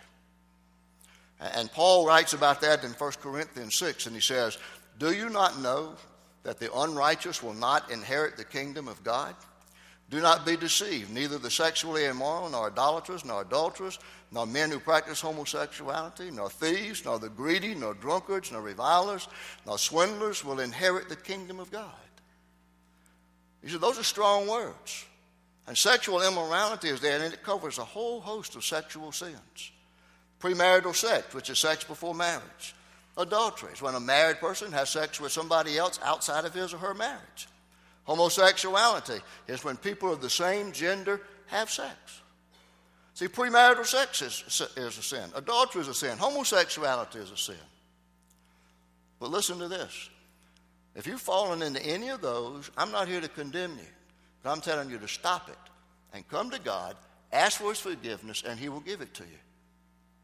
And 1.39 1.71
Paul 1.71 2.05
writes 2.05 2.33
about 2.33 2.61
that 2.61 2.83
in 2.83 2.91
1 2.91 3.11
Corinthians 3.21 3.75
6, 3.75 4.07
and 4.07 4.15
he 4.15 4.21
says, 4.21 4.57
Do 4.97 5.11
you 5.13 5.29
not 5.29 5.59
know 5.59 5.95
that 6.43 6.59
the 6.59 6.73
unrighteous 6.73 7.43
will 7.43 7.53
not 7.53 7.91
inherit 7.91 8.37
the 8.37 8.45
kingdom 8.45 8.87
of 8.87 9.03
God? 9.03 9.35
Do 10.09 10.21
not 10.21 10.45
be 10.45 10.55
deceived. 10.55 11.11
Neither 11.11 11.37
the 11.37 11.51
sexually 11.51 12.05
immoral, 12.05 12.49
nor 12.49 12.67
idolaters, 12.67 13.25
nor 13.25 13.41
adulterers, 13.41 13.99
nor 14.31 14.45
men 14.45 14.71
who 14.71 14.79
practice 14.79 15.19
homosexuality, 15.19 16.31
nor 16.31 16.49
thieves, 16.49 17.03
nor 17.03 17.19
the 17.19 17.29
greedy, 17.29 17.75
nor 17.75 17.93
drunkards, 17.93 18.51
nor 18.51 18.61
revilers, 18.61 19.27
nor 19.65 19.77
swindlers 19.77 20.45
will 20.45 20.61
inherit 20.61 21.09
the 21.09 21.15
kingdom 21.15 21.59
of 21.59 21.71
God. 21.71 21.91
He 23.61 23.69
said, 23.69 23.81
those 23.81 23.99
are 23.99 24.03
strong 24.03 24.47
words. 24.47 25.05
And 25.67 25.77
sexual 25.77 26.21
immorality 26.21 26.87
is 26.87 27.01
there, 27.01 27.21
and 27.21 27.33
it 27.33 27.43
covers 27.43 27.77
a 27.77 27.83
whole 27.83 28.21
host 28.21 28.55
of 28.55 28.63
sexual 28.63 29.11
sins. 29.11 29.71
Premarital 30.39 30.95
sex, 30.95 31.33
which 31.33 31.49
is 31.49 31.59
sex 31.59 31.83
before 31.83 32.15
marriage. 32.15 32.75
Adultery 33.17 33.73
is 33.73 33.81
when 33.81 33.95
a 33.95 33.99
married 33.99 34.37
person 34.37 34.71
has 34.71 34.89
sex 34.89 35.19
with 35.19 35.33
somebody 35.33 35.77
else 35.77 35.99
outside 36.01 36.45
of 36.45 36.53
his 36.53 36.73
or 36.73 36.77
her 36.77 36.93
marriage. 36.93 37.47
Homosexuality 38.07 39.19
is 39.47 39.63
when 39.63 39.75
people 39.75 40.11
of 40.11 40.21
the 40.21 40.29
same 40.29 40.71
gender 40.71 41.21
have 41.47 41.69
sex. 41.69 42.21
See, 43.13 43.27
premarital 43.27 43.85
sex 43.85 44.21
is, 44.21 44.69
is 44.77 44.97
a 44.97 45.03
sin. 45.03 45.29
Adultery 45.35 45.81
is 45.81 45.89
a 45.89 45.93
sin. 45.93 46.17
Homosexuality 46.17 47.19
is 47.19 47.31
a 47.31 47.37
sin. 47.37 47.55
But 49.19 49.29
listen 49.29 49.59
to 49.59 49.67
this 49.67 50.09
if 50.95 51.05
you've 51.05 51.21
fallen 51.21 51.61
into 51.61 51.85
any 51.85 52.09
of 52.09 52.21
those, 52.21 52.71
I'm 52.77 52.91
not 52.91 53.07
here 53.07 53.21
to 53.21 53.27
condemn 53.27 53.71
you, 53.71 53.87
but 54.41 54.51
I'm 54.51 54.61
telling 54.61 54.89
you 54.89 54.97
to 54.99 55.07
stop 55.07 55.49
it 55.49 55.57
and 56.13 56.27
come 56.29 56.49
to 56.51 56.59
God, 56.59 56.95
ask 57.33 57.59
for 57.59 57.69
His 57.69 57.79
forgiveness, 57.79 58.41
and 58.47 58.57
He 58.57 58.69
will 58.69 58.79
give 58.79 59.01
it 59.01 59.13
to 59.15 59.23
you. 59.23 59.39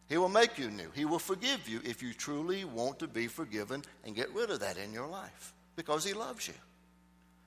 He 0.08 0.18
will 0.18 0.30
make 0.30 0.58
you 0.58 0.72
new. 0.72 0.90
He 0.94 1.06
will 1.06 1.20
forgive 1.20 1.68
you 1.68 1.82
if 1.84 2.02
you 2.02 2.14
truly 2.14 2.64
want 2.64 3.00
to 3.00 3.08
be 3.08 3.28
forgiven 3.28 3.84
and 4.06 4.16
get 4.16 4.34
rid 4.34 4.52
of 4.52 4.62
that 4.62 4.78
in 4.78 4.94
your 4.94 5.08
life 5.08 5.54
because 5.76 6.06
He 6.06 6.14
loves 6.14 6.48
you. 6.48 6.54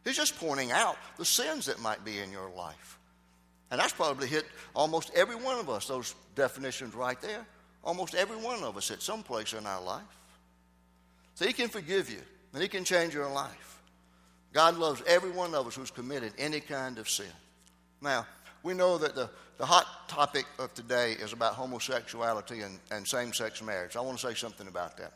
He's 0.07 0.17
just 0.17 0.39
pointing 0.39 0.71
out 0.71 0.97
the 1.19 1.25
sins 1.25 1.67
that 1.67 1.81
might 1.81 2.05
be 2.05 2.21
in 2.21 2.31
your 2.31 2.49
life. 2.51 2.99
And 3.73 3.81
that's 3.81 3.93
probably 3.93 4.29
hit 4.29 4.47
almost 4.73 5.11
every 5.17 5.35
one 5.35 5.59
of 5.59 5.69
us, 5.69 5.89
those 5.89 6.15
definitions 6.37 6.95
right 6.95 7.21
there. 7.21 7.45
Almost 7.83 8.15
every 8.15 8.37
one 8.37 8.63
of 8.63 8.77
us 8.77 8.93
at 8.93 9.03
some 9.03 9.25
place 9.25 9.53
in 9.53 9.67
our 9.67 9.83
life. 9.83 10.03
So 11.35 11.45
He 11.45 11.53
can 11.53 11.69
forgive 11.69 12.09
you 12.09 12.21
and 12.53 12.63
He 12.63 12.69
can 12.69 12.85
change 12.85 13.15
your 13.15 13.29
life. 13.29 13.83
God 14.53 14.77
loves 14.79 15.03
every 15.09 15.31
one 15.31 15.53
of 15.57 15.67
us 15.67 15.75
who's 15.75 15.91
committed 15.91 16.33
any 16.39 16.61
kind 16.61 16.99
of 16.99 17.11
sin. 17.11 17.27
Now, 18.01 18.29
we 18.63 18.75
know 18.75 18.99
that 18.99 19.17
the, 19.17 19.29
the 19.59 19.67
hot 19.67 20.09
topic 20.09 20.47
of 20.61 20.73
today 20.75 21.13
is 21.15 21.33
about 21.33 21.55
homosexuality 21.55 22.61
and, 22.61 22.79
and 22.93 23.07
same 23.07 23.33
sex 23.33 23.61
marriage. 23.61 23.97
I 23.97 24.03
want 24.03 24.19
to 24.19 24.27
say 24.29 24.35
something 24.35 24.69
about 24.69 24.97
that. 24.99 25.13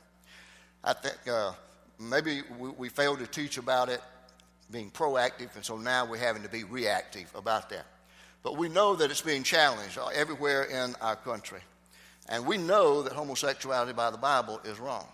I 0.83 0.94
think 0.94 1.16
uh, 1.29 1.53
maybe 2.00 2.42
we, 2.59 2.70
we 2.70 2.88
failed 2.88 3.20
to 3.20 3.26
teach 3.29 3.57
about 3.57 3.88
it 3.88 4.00
being 4.70 4.90
proactive, 4.90 5.54
and 5.56 5.64
so 5.64 5.76
now 5.76 6.04
we're 6.04 6.18
having 6.18 6.42
to 6.42 6.48
be 6.48 6.64
reactive 6.64 7.30
about 7.35 7.70
that. 7.70 7.87
But 8.42 8.56
we 8.56 8.68
know 8.68 8.96
that 8.96 9.11
it's 9.11 9.20
being 9.20 9.42
challenged 9.42 9.98
everywhere 10.14 10.64
in 10.64 10.94
our 11.00 11.16
country. 11.16 11.61
And 12.28 12.46
we 12.46 12.56
know 12.56 13.02
that 13.02 13.12
homosexuality 13.12 13.92
by 13.92 14.11
the 14.11 14.16
Bible 14.16 14.61
is 14.64 14.78
wrong. 14.78 15.06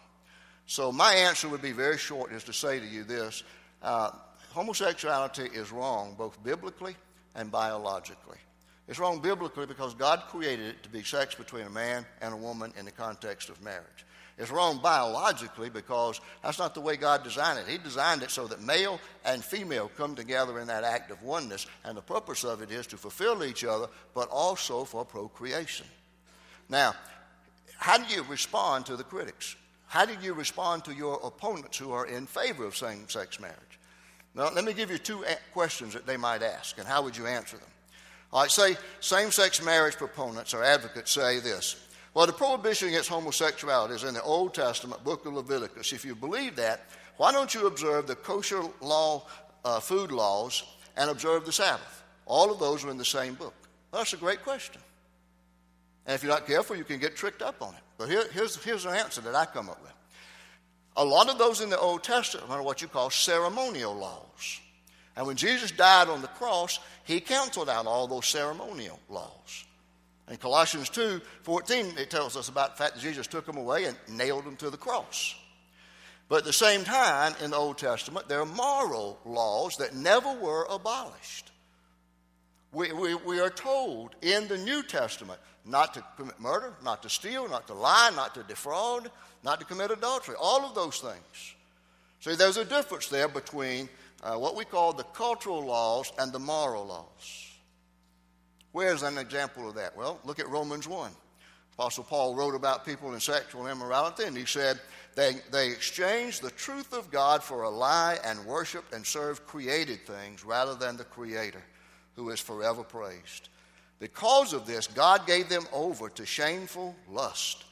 So 0.67 0.93
my 0.93 1.15
answer 1.15 1.49
would 1.49 1.63
be 1.63 1.73
very 1.73 1.99
short 1.99 2.33
is 2.33 2.45
to 2.45 2.53
say 2.53 2.79
to 2.79 2.87
you 2.87 3.05
this 3.05 3.43
uh, 3.83 4.11
homosexuality 4.51 5.45
is 5.45 5.73
wrong 5.73 6.15
both 6.19 6.43
biblically 6.43 6.97
and 7.35 7.51
biologically. 7.51 8.39
It's 8.89 8.99
wrong 8.99 9.21
biblically 9.21 9.67
because 9.67 9.95
God 9.95 10.23
created 10.29 10.67
it 10.67 10.83
to 10.83 10.89
be 10.89 11.03
sex 11.03 11.35
between 11.35 11.67
a 11.67 11.71
man 11.71 12.07
and 12.21 12.33
a 12.33 12.37
woman 12.37 12.73
in 12.79 12.85
the 12.85 12.91
context 12.93 13.49
of 13.49 13.61
marriage. 13.63 14.05
It's 14.39 14.51
wrong 14.51 14.81
biologically 14.83 15.71
because 15.71 16.21
that's 16.43 16.59
not 16.59 16.75
the 16.75 16.81
way 16.81 16.97
God 16.97 17.25
designed 17.25 17.59
it. 17.59 17.69
He 17.69 17.79
designed 17.79 18.23
it 18.23 18.31
so 18.31 18.47
that 18.47 18.61
male 18.61 19.01
and 19.25 19.43
female 19.43 19.91
come 19.97 20.15
together 20.15 20.61
in 20.61 20.67
that 20.67 20.85
act 20.85 21.11
of 21.11 21.23
oneness, 21.23 21.67
and 21.85 21.97
the 21.97 22.03
purpose 22.03 22.45
of 22.45 22.61
it 22.61 22.71
is 22.71 22.87
to 22.89 22.99
fulfill 22.99 23.43
each 23.45 23.65
other, 23.65 23.87
but 24.15 24.29
also 24.29 24.85
for 24.85 25.07
procreation. 25.07 25.87
Now, 26.69 26.95
how 27.79 27.97
do 27.97 28.15
you 28.15 28.25
respond 28.25 28.85
to 28.87 28.97
the 28.97 29.05
critics? 29.05 29.57
How 29.87 30.05
do 30.05 30.15
you 30.21 30.35
respond 30.35 30.85
to 30.85 30.95
your 30.95 31.19
opponents 31.25 31.79
who 31.79 31.93
are 31.93 32.07
in 32.07 32.27
favor 32.27 32.65
of 32.65 32.77
same 32.77 33.09
sex 33.09 33.41
marriage? 33.41 33.57
Now, 34.35 34.51
let 34.53 34.65
me 34.65 34.75
give 34.75 34.91
you 34.91 34.99
two 34.99 35.25
questions 35.55 35.95
that 35.95 36.07
they 36.07 36.19
might 36.19 36.43
ask, 36.43 36.77
and 36.77 36.87
how 36.87 37.03
would 37.03 37.17
you 37.17 37.27
answer 37.27 37.57
them? 37.57 37.69
All 38.33 38.43
right, 38.43 38.51
say 38.51 38.77
same 39.01 39.31
sex 39.31 39.65
marriage 39.65 39.97
proponents 39.97 40.53
or 40.53 40.63
advocates 40.63 41.13
say 41.13 41.39
this. 41.39 41.77
Well, 42.17 42.25
the 42.27 42.33
prohibition 42.33 42.89
against 42.89 43.11
homosexuality 43.11 43.93
is 43.93 44.03
in 44.03 44.15
the 44.15 44.23
Old 44.23 44.55
Testament, 44.55 45.05
book 45.05 45.27
of 45.27 45.35
Leviticus. 45.35 45.93
If 45.93 46.03
you 46.03 46.15
believe 46.15 46.57
that, 46.57 46.87
why 47.19 47.31
don't 47.31 47.53
you 47.53 47.67
observe 47.67 48.07
the 48.07 48.15
kosher 48.15 48.63
law, 48.81 49.27
uh, 49.67 49.81
food 49.81 50.11
laws, 50.11 50.63
and 50.97 51.11
observe 51.11 51.45
the 51.45 51.53
Sabbath? 51.53 52.03
All 52.25 52.51
of 52.51 52.59
those 52.59 52.87
are 52.87 52.91
in 52.91 52.97
the 52.97 53.05
same 53.05 53.35
book. 53.35 53.53
Well, 53.93 54.01
that's 54.01 54.15
a 54.15 54.17
great 54.17 54.43
question. 54.43 54.81
And 56.07 56.15
if 56.15 56.23
you're 56.23 56.33
not 56.33 56.47
careful, 56.47 56.75
you 56.75 56.85
can 56.85 56.99
get 56.99 57.17
tricked 57.17 57.43
up 57.43 57.61
on 57.61 57.75
it. 57.75 57.83
But 57.99 58.09
here, 58.09 58.25
here's, 58.33 58.57
here's 58.65 58.87
an 58.87 58.95
answer 58.95 59.21
that 59.21 59.35
I 59.35 59.45
come 59.45 59.69
up 59.69 59.83
with. 59.83 59.93
A 60.97 61.05
lot 61.05 61.29
of 61.29 61.37
those 61.37 61.61
in 61.61 61.69
the 61.69 61.79
Old 61.79 62.03
Testament 62.03 62.49
are 62.51 62.63
what 62.63 62.81
you 62.81 62.89
call 62.89 63.11
ceremonial 63.11 63.95
laws. 63.95 64.61
And 65.17 65.27
when 65.27 65.37
Jesus 65.37 65.71
died 65.71 66.09
on 66.09 66.23
the 66.23 66.29
cross, 66.29 66.81
he 67.05 67.21
canceled 67.21 67.69
out 67.69 67.87
all 67.87 68.07
those 68.07 68.27
ceremonial 68.27 69.01
laws. 69.11 69.66
In 70.29 70.37
Colossians 70.37 70.89
2 70.91 71.21
14, 71.43 71.99
it 71.99 72.11
tells 72.11 72.37
us 72.37 72.49
about 72.49 72.77
the 72.77 72.83
fact 72.83 72.95
that 72.95 73.03
Jesus 73.03 73.27
took 73.27 73.47
them 73.47 73.57
away 73.57 73.85
and 73.85 73.97
nailed 74.09 74.45
them 74.45 74.57
to 74.57 74.71
the 74.71 74.77
cross. 74.77 75.37
But 76.29 76.39
at 76.39 76.45
the 76.45 76.53
same 76.53 76.83
time, 76.83 77.35
in 77.43 77.51
the 77.53 77.57
Old 77.57 77.79
Testament, 77.79 78.29
there 78.29 78.41
are 78.41 78.47
moral 78.47 79.21
laws 79.25 79.77
that 79.77 79.95
never 79.95 80.33
were 80.33 80.67
abolished. 80.69 81.53
We, 82.73 82.93
we, 82.93 83.15
we 83.15 83.39
are 83.41 83.51
told 83.51 84.17
in 84.23 84.49
the 84.49 84.59
New 84.59 84.83
Testament 84.83 85.39
not 85.65 85.95
to 85.95 86.05
commit 86.17 86.41
murder, 86.41 86.75
not 86.83 87.03
to 87.05 87.09
steal, 87.09 87.49
not 87.49 87.69
to 87.69 87.75
lie, 87.75 88.11
not 88.15 88.35
to 88.35 88.43
defraud, 88.43 89.11
not 89.45 89.61
to 89.61 89.67
commit 89.67 89.93
adultery. 89.93 90.35
All 90.41 90.65
of 90.65 90.75
those 90.75 90.99
things. 90.99 91.55
See, 92.21 92.35
there's 92.35 92.57
a 92.57 92.65
difference 92.65 93.09
there 93.09 93.29
between 93.29 93.89
uh, 94.23 94.35
what 94.35 94.57
we 94.57 94.65
call 94.65 94.93
the 94.93 95.05
cultural 95.05 95.65
laws 95.65 96.13
and 96.19 96.33
the 96.33 96.39
moral 96.39 96.87
laws. 96.87 97.46
Where's 98.77 99.03
an 99.03 99.17
example 99.17 99.71
of 99.71 99.77
that? 99.77 99.97
Well, 99.97 100.21
look 100.23 100.39
at 100.39 100.51
Romans 100.51 100.87
1. 100.87 101.11
Apostle 101.79 102.05
Paul 102.05 102.35
wrote 102.35 102.55
about 102.55 102.85
people 102.85 103.15
in 103.15 103.21
sexual 103.21 103.69
immorality, 103.69 104.25
and 104.25 104.37
he 104.37 104.45
said 104.45 104.79
they, 105.15 105.37
they 105.51 105.69
exchanged 105.69 106.43
the 106.43 106.51
truth 106.51 106.93
of 106.93 107.11
God 107.11 107.43
for 107.43 107.63
a 107.63 107.71
lie 107.71 108.19
and 108.23 108.45
worshiped 108.45 108.93
and 108.93 109.07
served 109.07 109.47
created 109.47 110.07
things 110.07 110.45
rather 110.45 110.75
than 110.75 110.99
the 110.99 111.05
Creator, 111.05 111.63
who 112.17 112.29
is 112.29 112.39
forever 112.39 112.83
praised. 112.83 113.49
Because 113.99 114.53
of 114.53 114.67
this, 114.67 114.89
God 114.89 115.27
gave 115.27 115.49
them 115.49 115.65
over 115.73 116.11
to 116.11 116.27
shameful 116.27 116.95
lust. 117.11 117.65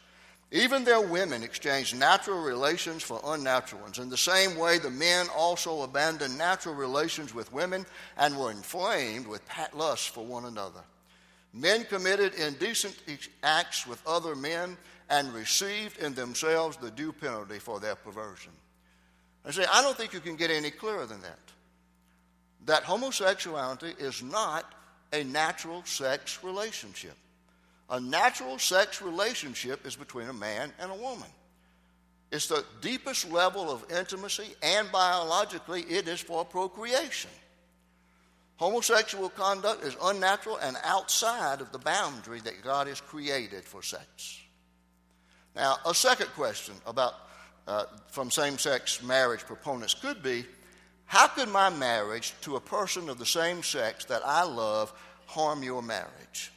Even 0.53 0.85
their 0.85 1.03
women 1.03 1.43
exchanged 1.43 1.95
natural 1.95 2.41
relations 2.41 3.03
for 3.03 3.21
unnatural 3.27 3.83
ones. 3.83 3.99
In 3.99 4.09
the 4.09 4.17
same 4.17 4.57
way, 4.57 4.79
the 4.79 4.89
men 4.89 5.27
also 5.37 5.83
abandoned 5.83 6.39
natural 6.39 6.75
relations 6.75 7.35
with 7.35 7.53
women 7.53 7.85
and 8.17 8.39
were 8.39 8.51
inflamed 8.51 9.27
with 9.27 9.43
lust 9.75 10.09
for 10.09 10.25
one 10.25 10.47
another. 10.47 10.81
Men 11.55 11.85
committed 11.85 12.35
indecent 12.35 12.97
acts 13.45 13.87
with 13.87 14.03
other 14.07 14.35
men 14.35 14.77
and 15.09 15.33
received 15.33 15.99
in 15.99 16.13
themselves 16.15 16.77
the 16.77 16.91
due 16.91 17.13
penalty 17.13 17.61
for 17.61 17.79
their 17.79 17.95
perversion. 17.95 18.51
I 19.47 19.53
say, 19.53 19.65
I 19.73 19.81
don't 19.81 19.97
think 19.97 20.13
you 20.13 20.21
can 20.21 20.35
get 20.35 20.51
any 20.51 20.71
clearer 20.71 21.07
than 21.07 21.21
that. 21.21 21.39
That 22.67 22.83
homosexuality 22.83 23.95
is 23.99 24.21
not 24.23 24.75
a 25.13 25.23
natural 25.23 25.85
sex 25.85 26.43
relationship. 26.43 27.15
A 27.89 28.01
natural 28.01 28.59
sex 28.59 29.01
relationship 29.01 29.87
is 29.87 29.95
between 29.95 30.29
a 30.29 30.33
man 30.33 30.73
and 30.81 30.91
a 30.91 30.95
woman. 30.95 31.29
It's 32.33 32.49
the 32.49 32.65
deepest 32.81 33.31
level 33.31 33.71
of 33.71 33.85
intimacy, 33.93 34.55
and 34.61 34.91
biologically, 34.91 35.83
it 35.83 36.09
is 36.09 36.21
for 36.21 36.45
procreation. 36.45 37.31
Homosexual 38.57 39.31
conduct 39.31 39.85
is 39.85 39.97
unnatural 40.03 40.59
and 40.59 40.77
outside 40.85 41.61
of 41.61 41.73
the 41.73 41.79
boundary 41.79 42.41
that 42.41 42.63
God 42.63 42.87
has 42.87 43.01
created 43.01 43.65
for 43.65 43.83
sex. 43.83 44.41
Now, 45.57 45.77
a 45.87 45.95
second 45.95 46.29
question 46.29 46.75
about 46.87 47.15
uh, 47.67 47.85
from 48.09 48.31
same 48.31 48.59
sex 48.59 49.03
marriage 49.03 49.41
proponents 49.41 49.95
could 49.95 50.23
be 50.23 50.45
how 51.07 51.29
could 51.29 51.49
my 51.49 51.71
marriage 51.71 52.35
to 52.43 52.57
a 52.57 52.61
person 52.61 53.09
of 53.09 53.19
the 53.19 53.27
same 53.27 53.63
sex 53.63 54.05
that 54.07 54.23
I 54.25 54.45
love 54.45 54.93
harm 55.27 55.63
your 55.63 55.83
marriage? 55.83 56.53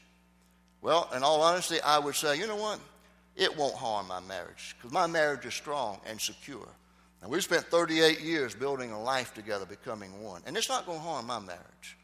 Well, 0.81 1.09
in 1.15 1.23
all 1.23 1.41
honesty, 1.41 1.81
I 1.81 1.99
would 1.99 2.15
say, 2.15 2.37
you 2.37 2.47
know 2.47 2.55
what? 2.55 2.79
It 3.35 3.55
won't 3.55 3.75
harm 3.75 4.07
my 4.07 4.19
marriage 4.21 4.75
because 4.77 4.91
my 4.91 5.07
marriage 5.07 5.45
is 5.45 5.53
strong 5.53 5.99
and 6.05 6.19
secure. 6.19 6.67
And 7.21 7.31
we've 7.31 7.43
spent 7.43 7.65
38 7.65 8.21
years 8.21 8.53
building 8.53 8.91
a 8.91 9.01
life 9.01 9.33
together, 9.33 9.65
becoming 9.65 10.21
one. 10.21 10.41
And 10.45 10.55
it's 10.55 10.69
not 10.69 10.85
going 10.85 10.99
to 10.99 11.03
harm 11.03 11.27
my 11.27 11.39
marriage. 11.39 11.97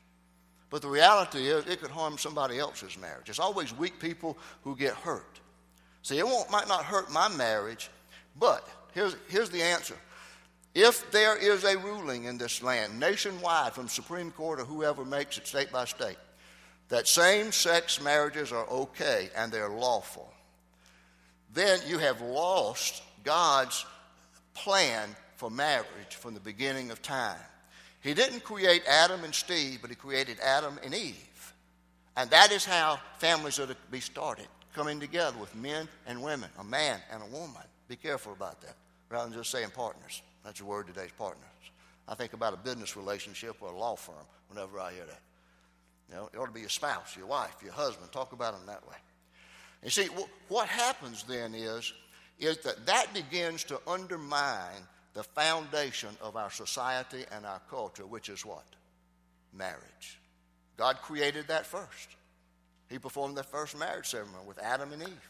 But 0.69 0.81
the 0.81 0.87
reality 0.87 1.47
is, 1.47 1.67
it 1.67 1.81
could 1.81 1.91
harm 1.91 2.17
somebody 2.17 2.57
else's 2.57 2.97
marriage. 2.97 3.29
It's 3.29 3.39
always 3.39 3.77
weak 3.77 3.99
people 3.99 4.37
who 4.63 4.75
get 4.75 4.93
hurt. 4.93 5.39
See, 6.01 6.17
it 6.17 6.25
won't, 6.25 6.49
might 6.49 6.67
not 6.67 6.83
hurt 6.83 7.11
my 7.11 7.29
marriage, 7.29 7.91
but 8.39 8.67
here's, 8.93 9.15
here's 9.29 9.51
the 9.51 9.61
answer. 9.61 9.95
If 10.73 11.11
there 11.11 11.37
is 11.37 11.63
a 11.63 11.77
ruling 11.77 12.23
in 12.23 12.39
this 12.39 12.63
land, 12.63 12.99
nationwide, 12.99 13.73
from 13.73 13.87
Supreme 13.87 14.31
Court 14.31 14.59
or 14.59 14.65
whoever 14.65 15.05
makes 15.05 15.37
it 15.37 15.45
state 15.45 15.71
by 15.71 15.85
state, 15.85 16.17
that 16.89 17.07
same 17.07 17.51
sex 17.51 18.01
marriages 18.01 18.51
are 18.51 18.67
okay 18.67 19.29
and 19.37 19.51
they're 19.51 19.69
lawful, 19.69 20.33
then 21.53 21.79
you 21.87 21.99
have 21.99 22.19
lost 22.21 23.03
God's 23.23 23.85
plan 24.53 25.09
for 25.35 25.49
marriage 25.49 26.15
from 26.17 26.33
the 26.33 26.39
beginning 26.39 26.91
of 26.91 27.01
time. 27.01 27.39
He 28.01 28.13
didn't 28.13 28.43
create 28.43 28.83
Adam 28.87 29.23
and 29.23 29.33
Steve, 29.33 29.79
but 29.81 29.89
He 29.89 29.95
created 29.95 30.37
Adam 30.41 30.79
and 30.83 30.93
Eve. 30.93 31.53
And 32.15 32.29
that 32.29 32.51
is 32.51 32.65
how 32.65 32.99
families 33.17 33.59
are 33.59 33.67
to 33.67 33.77
be 33.89 33.99
started 33.99 34.47
coming 34.73 34.99
together 34.99 35.37
with 35.37 35.55
men 35.55 35.87
and 36.05 36.21
women, 36.21 36.49
a 36.59 36.63
man 36.63 36.99
and 37.11 37.23
a 37.23 37.25
woman. 37.27 37.61
Be 37.87 37.95
careful 37.95 38.33
about 38.33 38.61
that, 38.61 38.75
rather 39.09 39.29
than 39.29 39.37
just 39.37 39.51
saying 39.51 39.69
partners. 39.71 40.21
That's 40.43 40.59
the 40.59 40.65
word 40.65 40.87
today's 40.87 41.11
partners. 41.17 41.43
I 42.07 42.15
think 42.15 42.33
about 42.33 42.53
a 42.53 42.57
business 42.57 42.97
relationship 42.97 43.55
or 43.61 43.69
a 43.69 43.77
law 43.77 43.95
firm 43.95 44.15
whenever 44.49 44.79
I 44.79 44.93
hear 44.93 45.05
that. 45.05 45.21
You 46.09 46.15
know, 46.15 46.29
it 46.33 46.37
ought 46.37 46.47
to 46.47 46.51
be 46.51 46.59
your 46.59 46.69
spouse, 46.69 47.15
your 47.15 47.27
wife, 47.27 47.55
your 47.63 47.71
husband. 47.73 48.11
Talk 48.11 48.33
about 48.33 48.53
them 48.53 48.65
that 48.67 48.85
way. 48.87 48.95
You 49.83 49.89
see, 49.89 50.07
what 50.47 50.67
happens 50.67 51.23
then 51.23 51.53
is 51.53 51.93
is 52.39 52.57
that 52.59 52.85
that 52.85 53.13
begins 53.13 53.63
to 53.65 53.79
undermine 53.87 54.81
the 55.13 55.23
foundation 55.23 56.09
of 56.21 56.35
our 56.35 56.49
society 56.49 57.23
and 57.31 57.45
our 57.45 57.61
culture, 57.69 58.05
which 58.05 58.29
is 58.29 58.45
what? 58.45 58.65
Marriage. 59.53 60.19
God 60.77 60.97
created 61.01 61.47
that 61.47 61.65
first. 61.65 62.09
He 62.89 62.97
performed 62.99 63.37
the 63.37 63.43
first 63.43 63.77
marriage 63.77 64.07
ceremony 64.07 64.43
with 64.47 64.59
Adam 64.59 64.91
and 64.91 65.03
Eve. 65.03 65.29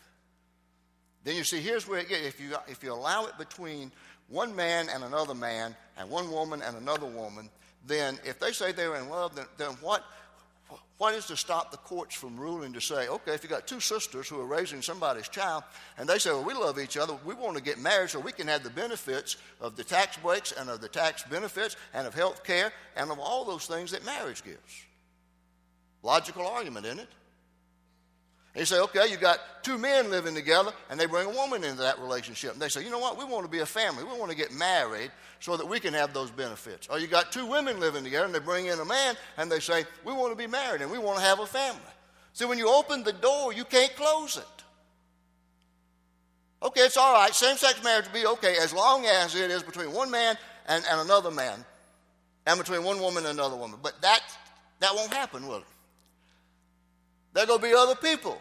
Then 1.24 1.36
you 1.36 1.44
see, 1.44 1.60
here's 1.60 1.88
where 1.88 2.00
it 2.00 2.10
gets. 2.10 2.26
If 2.26 2.40
you, 2.40 2.56
if 2.68 2.84
you 2.84 2.94
allow 2.94 3.26
it 3.26 3.38
between 3.38 3.92
one 4.30 4.56
man 4.56 4.88
and 4.94 5.04
another 5.04 5.34
man, 5.34 5.76
and 5.98 6.10
one 6.10 6.32
woman 6.32 6.62
and 6.62 6.76
another 6.78 7.06
woman, 7.06 7.50
then 7.86 8.18
if 8.26 8.40
they 8.40 8.52
say 8.52 8.72
they're 8.72 8.96
in 8.96 9.10
love, 9.10 9.36
then, 9.36 9.46
then 9.58 9.72
what, 9.82 10.04
what 10.98 11.16
is 11.16 11.26
to 11.28 11.36
stop 11.36 11.72
the 11.72 11.78
courts 11.78 12.16
from 12.16 12.40
ruling 12.40 12.74
to 12.74 12.82
say, 12.82 13.08
okay, 13.08 13.34
if 13.34 13.44
you 13.44 13.50
got 13.50 13.68
two 13.68 13.80
sisters 13.80 14.28
who 14.28 14.40
are 14.40 14.46
raising 14.46 14.82
somebody's 14.82 15.28
child, 15.28 15.64
and 15.98 16.08
they 16.08 16.18
say, 16.18 16.30
well, 16.30 16.44
we 16.44 16.54
love 16.54 16.80
each 16.80 16.98
other, 16.98 17.18
we 17.26 17.34
want 17.34 17.58
to 17.58 17.64
get 17.64 17.80
married 17.80 18.10
so 18.10 18.20
we 18.20 18.32
can 18.32 18.48
have 18.48 18.64
the 18.64 18.70
benefits 18.70 19.38
of 19.60 19.76
the 19.76 19.84
tax 19.84 20.18
breaks 20.18 20.52
and 20.52 20.70
of 20.70 20.82
the 20.82 20.88
tax 20.88 21.24
benefits 21.24 21.76
and 21.94 22.06
of 22.06 22.14
health 22.14 22.44
care 22.44 22.72
and 22.96 23.12
of 23.12 23.20
all 23.20 23.44
those 23.44 23.66
things 23.66 23.92
that 23.92 24.06
marriage 24.06 24.44
gives. 24.44 24.86
Logical 26.04 26.46
argument, 26.46 26.86
isn't 26.86 27.00
it? 27.00 27.10
And 28.54 28.60
you 28.60 28.66
say, 28.66 28.80
okay, 28.82 29.08
you've 29.10 29.20
got 29.20 29.40
two 29.64 29.80
men 29.80 30.12
living 30.12 30.36
together, 30.36 30.72
and 30.90 31.00
they 31.00 31.08
bring 31.08 31.26
a 31.26 31.32
woman 31.32 31.64
into 31.64 31.82
that 31.82 32.00
relationship. 32.00 32.54
And 32.54 32.62
they 32.62 32.70
say, 32.70 32.84
you 32.84 32.92
know 32.92 33.00
what, 33.00 33.18
we 33.18 33.26
want 33.26 33.46
to 33.46 33.50
be 33.52 33.60
a 33.60 33.66
family. 33.66 34.04
We 34.04 34.18
want 34.18 34.30
to 34.30 34.38
get 34.38 34.54
married 34.54 35.12
so 35.40 35.58
that 35.58 35.68
we 35.68 35.80
can 35.80 35.94
have 35.96 36.14
those 36.14 36.30
benefits. 36.30 36.88
Or 36.88 37.00
you 37.00 37.08
got 37.08 37.32
two 37.32 37.48
women 37.48 37.80
living 37.80 38.04
together, 38.04 38.26
and 38.26 38.36
they 38.36 38.40
bring 38.40 38.68
in 38.68 38.80
a 38.80 38.86
man, 38.86 39.16
and 39.38 39.52
they 39.52 39.60
say, 39.60 39.86
we 40.06 40.14
want 40.14 40.32
to 40.32 40.38
be 40.38 40.46
married, 40.46 40.82
and 40.82 40.92
we 40.92 41.00
want 41.00 41.18
to 41.18 41.24
have 41.24 41.40
a 41.40 41.48
family. 41.48 41.82
See, 42.34 42.46
when 42.46 42.60
you 42.60 42.70
open 42.70 43.04
the 43.04 43.14
door, 43.14 43.54
you 43.54 43.66
can't 43.66 43.96
close 43.96 44.38
it. 44.38 44.64
Okay, 46.62 46.82
it's 46.82 46.98
all 46.98 47.14
right. 47.14 47.34
Same 47.34 47.58
sex 47.58 47.84
marriage 47.84 48.06
will 48.06 48.22
be 48.22 48.26
okay 48.26 48.56
as 48.62 48.72
long 48.72 49.06
as 49.06 49.36
it 49.36 49.50
is 49.50 49.64
between 49.64 49.92
one 49.92 50.12
man 50.12 50.38
and, 50.68 50.86
and 50.90 51.02
another 51.02 51.32
man, 51.32 51.66
and 52.46 52.60
between 52.60 52.84
one 52.84 53.00
woman 53.00 53.26
and 53.26 53.40
another 53.40 53.56
woman. 53.56 53.80
But 53.82 54.00
that, 54.02 54.22
that 54.80 54.94
won't 54.94 55.12
happen, 55.12 55.48
will 55.48 55.58
it? 55.58 55.64
There 57.34 57.44
are 57.44 57.48
going 57.48 57.60
to 57.60 57.68
be 57.68 57.74
other 57.74 57.96
people 57.96 58.40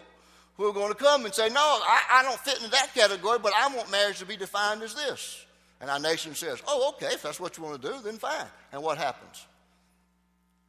who 0.56 0.68
are 0.68 0.72
going 0.72 0.92
to 0.92 0.98
come 0.98 1.24
and 1.24 1.34
say, 1.34 1.48
No, 1.48 1.60
I, 1.60 2.02
I 2.10 2.22
don't 2.22 2.38
fit 2.38 2.58
into 2.58 2.70
that 2.70 2.94
category, 2.94 3.38
but 3.38 3.52
I 3.56 3.74
want 3.74 3.90
marriage 3.90 4.18
to 4.18 4.26
be 4.26 4.36
defined 4.36 4.82
as 4.82 4.94
this. 4.94 5.44
And 5.80 5.90
our 5.90 5.98
nation 5.98 6.34
says, 6.34 6.62
Oh, 6.66 6.94
okay, 6.94 7.14
if 7.14 7.22
that's 7.22 7.40
what 7.40 7.56
you 7.56 7.64
want 7.64 7.80
to 7.80 7.88
do, 7.88 8.00
then 8.02 8.18
fine. 8.18 8.46
And 8.72 8.82
what 8.82 8.98
happens? 8.98 9.46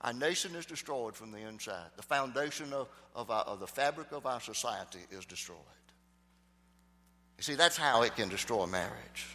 Our 0.01 0.13
nation 0.13 0.55
is 0.55 0.65
destroyed 0.65 1.15
from 1.15 1.31
the 1.31 1.38
inside. 1.38 1.88
The 1.95 2.03
foundation 2.03 2.73
of, 2.73 2.89
of, 3.15 3.31
our, 3.31 3.43
of 3.43 3.59
the 3.59 3.67
fabric 3.67 4.12
of 4.12 4.25
our 4.25 4.41
society 4.41 4.99
is 5.12 5.25
destroyed. 5.25 5.57
You 7.38 7.43
see, 7.43 7.55
that's 7.55 7.77
how 7.77 8.03
it 8.03 8.15
can 8.15 8.27
destroy 8.29 8.65
marriage. 8.65 9.27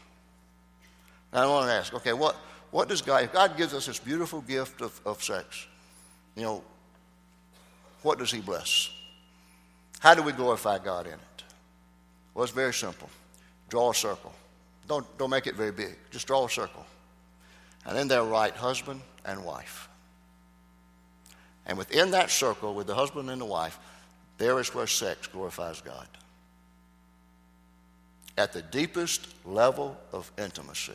Now, 1.32 1.42
I 1.42 1.46
want 1.46 1.68
to 1.68 1.72
ask, 1.72 1.94
okay, 1.94 2.12
what, 2.12 2.36
what 2.70 2.88
does 2.88 3.00
God, 3.02 3.24
if 3.24 3.32
God 3.32 3.56
gives 3.56 3.72
us 3.72 3.86
this 3.86 3.98
beautiful 3.98 4.40
gift 4.42 4.82
of, 4.82 4.98
of 5.06 5.22
sex, 5.22 5.66
you 6.36 6.42
know, 6.42 6.62
what 8.02 8.18
does 8.18 8.30
He 8.30 8.40
bless? 8.40 8.90
How 10.00 10.14
do 10.14 10.22
we 10.22 10.32
glorify 10.32 10.78
God 10.78 11.06
in 11.06 11.14
it? 11.14 11.42
Well, 12.34 12.44
it's 12.44 12.52
very 12.52 12.74
simple. 12.74 13.10
Draw 13.68 13.90
a 13.90 13.94
circle. 13.94 14.32
Don't, 14.86 15.06
don't 15.18 15.30
make 15.30 15.46
it 15.46 15.54
very 15.54 15.72
big. 15.72 15.96
Just 16.10 16.26
draw 16.26 16.46
a 16.46 16.50
circle. 16.50 16.86
And 17.84 17.96
then 17.96 18.08
there 18.08 18.22
write 18.22 18.54
husband 18.54 19.00
and 19.24 19.44
wife. 19.44 19.88
And 21.66 21.76
within 21.76 22.12
that 22.12 22.30
circle, 22.30 22.74
with 22.74 22.86
the 22.86 22.94
husband 22.94 23.28
and 23.28 23.40
the 23.40 23.46
wife, 23.46 23.78
there 24.38 24.58
is 24.58 24.74
where 24.74 24.86
sex 24.86 25.26
glorifies 25.26 25.80
God. 25.80 26.06
At 28.38 28.52
the 28.52 28.62
deepest 28.62 29.26
level 29.44 29.96
of 30.12 30.30
intimacy. 30.38 30.92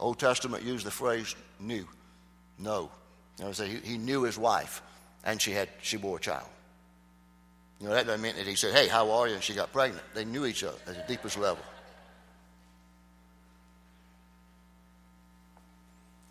Old 0.00 0.18
Testament 0.18 0.64
used 0.64 0.84
the 0.84 0.90
phrase 0.90 1.34
knew. 1.60 1.86
No. 2.58 2.90
He, 3.38 3.76
he 3.76 3.96
knew 3.96 4.22
his 4.22 4.36
wife, 4.36 4.82
and 5.24 5.40
she, 5.40 5.52
had, 5.52 5.68
she 5.82 5.96
bore 5.96 6.18
a 6.18 6.20
child. 6.20 6.48
You 7.80 7.88
know, 7.88 7.94
that 7.94 8.06
doesn't 8.06 8.22
mean 8.22 8.36
that 8.36 8.46
he 8.46 8.54
said, 8.54 8.72
hey, 8.72 8.88
how 8.88 9.10
are 9.10 9.28
you? 9.28 9.34
And 9.34 9.42
she 9.42 9.54
got 9.54 9.72
pregnant. 9.72 10.04
They 10.14 10.24
knew 10.24 10.46
each 10.46 10.62
other 10.62 10.78
at 10.86 10.94
the 10.94 11.12
deepest 11.12 11.38
level. 11.38 11.62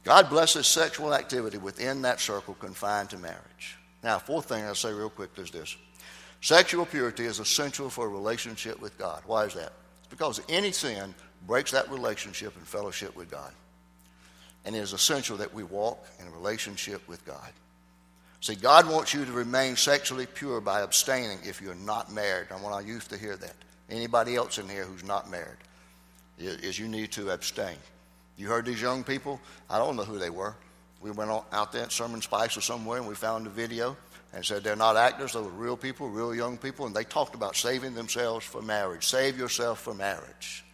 God 0.04 0.30
blesses 0.30 0.68
sexual 0.68 1.14
activity 1.14 1.58
within 1.58 2.02
that 2.02 2.20
circle 2.20 2.56
confined 2.56 3.10
to 3.12 3.18
marriage. 3.18 3.78
Now, 4.04 4.20
fourth 4.20 4.50
thing 4.50 4.64
I'll 4.64 4.76
say 4.76 4.92
real 4.92 5.10
quick 5.10 5.30
is 5.38 5.50
this 5.50 5.78
sexual 6.42 6.86
purity 6.86 7.26
is 7.26 7.40
essential 7.40 7.90
for 7.90 8.06
a 8.06 8.10
relationship 8.10 8.82
with 8.82 8.98
God. 8.98 9.24
Why 9.26 9.46
is 9.46 9.54
that? 9.54 9.72
It's 10.00 10.10
because 10.10 10.42
any 10.50 10.72
sin 10.72 11.16
breaks 11.48 11.72
that 11.72 11.90
relationship 11.90 12.56
and 12.58 12.68
fellowship 12.68 13.16
with 13.16 13.32
God. 13.32 13.52
And 14.66 14.76
it 14.76 14.80
is 14.80 14.94
essential 14.94 15.38
that 15.38 15.54
we 15.54 15.64
walk 15.64 16.06
in 16.20 16.32
relationship 16.34 17.08
with 17.08 17.26
God. 17.26 17.52
See, 18.44 18.56
God 18.56 18.90
wants 18.90 19.14
you 19.14 19.24
to 19.24 19.32
remain 19.32 19.78
sexually 19.78 20.26
pure 20.26 20.60
by 20.60 20.82
abstaining 20.82 21.40
if 21.46 21.62
you're 21.62 21.76
not 21.76 22.12
married. 22.12 22.48
I 22.52 22.60
want 22.60 22.76
our 22.76 22.82
youth 22.82 23.08
to 23.08 23.18
hear 23.18 23.38
that. 23.38 23.56
Anybody 23.90 24.36
else 24.36 24.58
in 24.58 24.68
here 24.68 24.84
who's 24.84 25.06
not 25.06 25.32
married 25.32 25.56
is 26.38 26.78
you 26.78 26.90
need 26.90 27.14
to 27.14 27.30
abstain. 27.30 27.78
You 28.36 28.50
heard 28.50 28.66
these 28.66 28.82
young 28.82 29.06
people? 29.06 29.40
I 29.70 29.78
don't 29.78 29.96
know 29.96 30.04
who 30.04 30.20
they 30.20 30.30
were. 30.30 30.58
We 31.00 31.10
went 31.12 31.32
out 31.54 31.72
there 31.72 31.84
at 31.84 31.94
Sermon 31.94 32.22
Spice 32.22 32.58
or 32.58 32.60
somewhere 32.60 32.98
and 32.98 33.08
we 33.08 33.16
found 33.16 33.48
a 33.48 33.50
video 33.50 33.96
and 34.34 34.44
said 34.44 34.62
they're 34.62 34.76
not 34.76 34.98
actors, 34.98 35.32
they 35.32 35.40
were 35.40 35.48
real 35.48 35.78
people, 35.78 36.10
real 36.10 36.36
young 36.36 36.58
people, 36.58 36.86
and 36.86 36.94
they 36.94 37.06
talked 37.06 37.36
about 37.36 37.56
saving 37.56 37.94
themselves 37.94 38.46
for 38.46 38.62
marriage. 38.62 39.08
Save 39.08 39.38
yourself 39.38 39.80
for 39.80 39.94
marriage. 39.94 40.66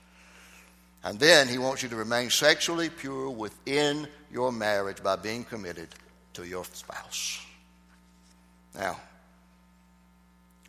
And 1.03 1.19
then 1.19 1.47
he 1.47 1.59
wants 1.59 1.83
you 1.83 1.89
to 1.89 1.95
remain 1.95 2.31
sexually 2.31 2.89
pure 2.89 3.29
within 3.29 4.07
your 4.31 4.51
marriage 4.51 5.03
by 5.03 5.17
being 5.17 5.43
committed 5.43 5.89
to 6.33 6.47
your 6.47 6.65
spouse. 6.65 7.45
Now, 8.75 8.99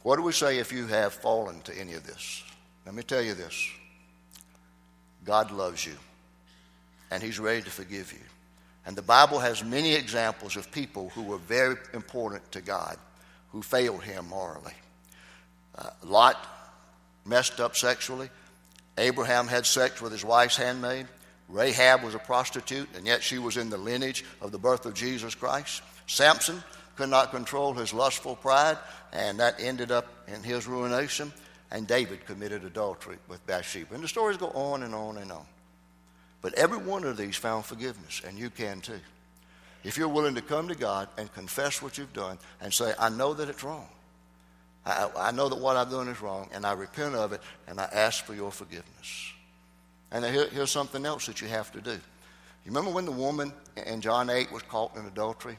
what 0.03 0.17
do 0.17 0.23
we 0.23 0.33
say 0.33 0.59
if 0.59 0.73
you 0.73 0.87
have 0.87 1.13
fallen 1.13 1.61
to 1.63 1.79
any 1.79 1.95
of 1.95 2.07
this? 2.07 2.43
Let 2.87 2.95
me 2.95 3.03
tell 3.03 3.23
you 3.23 3.35
this 3.35 3.69
God 5.25 5.51
loves 5.51 5.85
you, 5.85 5.97
and 7.11 7.23
He's 7.23 7.39
ready 7.39 7.63
to 7.63 7.71
forgive 7.71 8.13
you. 8.13 8.19
And 8.87 8.97
the 8.97 9.03
Bible 9.03 9.39
has 9.39 9.63
many 9.63 9.95
examples 9.95 10.57
of 10.57 10.73
people 10.73 11.11
who 11.11 11.23
were 11.23 11.39
very 11.39 11.77
important 11.93 12.51
to 12.53 12.61
God 12.61 12.97
who 13.53 13.63
failed 13.63 14.03
Him 14.03 14.29
morally. 14.29 14.73
Uh, 15.77 15.91
Lot 16.05 16.37
messed 17.25 17.61
up 17.61 17.77
sexually. 17.77 18.31
Abraham 18.99 19.47
had 19.47 19.67
sex 19.67 20.01
with 20.01 20.13
his 20.13 20.25
wife's 20.25 20.57
handmaid. 20.57 21.07
Rahab 21.49 22.03
was 22.03 22.15
a 22.15 22.19
prostitute, 22.19 22.89
and 22.95 23.07
yet 23.07 23.23
she 23.23 23.39
was 23.39 23.57
in 23.57 23.71
the 23.71 23.79
lineage 23.79 24.25
of 24.41 24.53
the 24.53 24.59
birth 24.59 24.87
of 24.87 24.95
Jesus 24.95 25.35
Christ. 25.35 25.83
Samson 26.07 26.63
could 27.01 27.09
not 27.09 27.31
control 27.31 27.73
his 27.73 27.95
lustful 27.95 28.37
pride, 28.37 28.77
and 29.13 29.41
that 29.41 29.55
ended 29.59 29.91
up 29.91 30.07
in 30.29 30.43
his 30.43 30.67
ruination. 30.67 31.33
And 31.71 31.87
David 31.87 32.27
committed 32.27 32.63
adultery 32.63 33.17
with 33.27 33.45
Bathsheba. 33.47 33.95
And 33.95 34.05
the 34.05 34.09
stories 34.09 34.37
go 34.37 34.49
on 34.49 34.83
and 34.83 34.95
on 34.95 35.17
and 35.17 35.33
on. 35.33 35.47
But 36.43 36.55
every 36.55 36.77
one 36.77 37.05
of 37.05 37.17
these 37.17 37.37
found 37.37 37.65
forgiveness, 37.65 38.21
and 38.27 38.39
you 38.39 38.51
can 38.51 38.83
too. 38.83 39.01
If 39.83 39.97
you're 39.97 40.09
willing 40.09 40.35
to 40.35 40.43
come 40.43 40.69
to 40.69 40.75
God 40.75 41.09
and 41.17 41.33
confess 41.33 41.81
what 41.81 41.97
you've 41.97 42.13
done 42.13 42.39
and 42.61 42.73
say, 42.73 42.93
I 42.99 43.09
know 43.09 43.33
that 43.33 43.49
it's 43.49 43.65
wrong. 43.65 43.89
I, 44.85 45.09
I 45.17 45.31
know 45.33 45.49
that 45.49 45.59
what 45.59 45.77
I've 45.77 45.91
done 45.91 46.09
is 46.09 46.21
wrong, 46.21 46.51
and 46.53 46.67
I 46.67 46.73
repent 46.73 47.15
of 47.15 47.33
it, 47.33 47.41
and 47.67 47.81
I 47.81 47.85
ask 47.85 48.25
for 48.25 48.35
your 48.35 48.51
forgiveness. 48.51 49.33
And 50.11 50.23
here, 50.25 50.49
here's 50.49 50.71
something 50.71 51.07
else 51.07 51.27
that 51.27 51.41
you 51.41 51.49
have 51.49 51.73
to 51.73 51.81
do. 51.81 51.93
You 51.93 52.67
remember 52.67 52.91
when 52.91 53.07
the 53.07 53.13
woman 53.13 53.55
in 53.87 54.03
John 54.03 54.29
8 54.29 54.53
was 54.53 54.63
caught 54.63 54.97
in 54.97 55.07
adultery? 55.07 55.57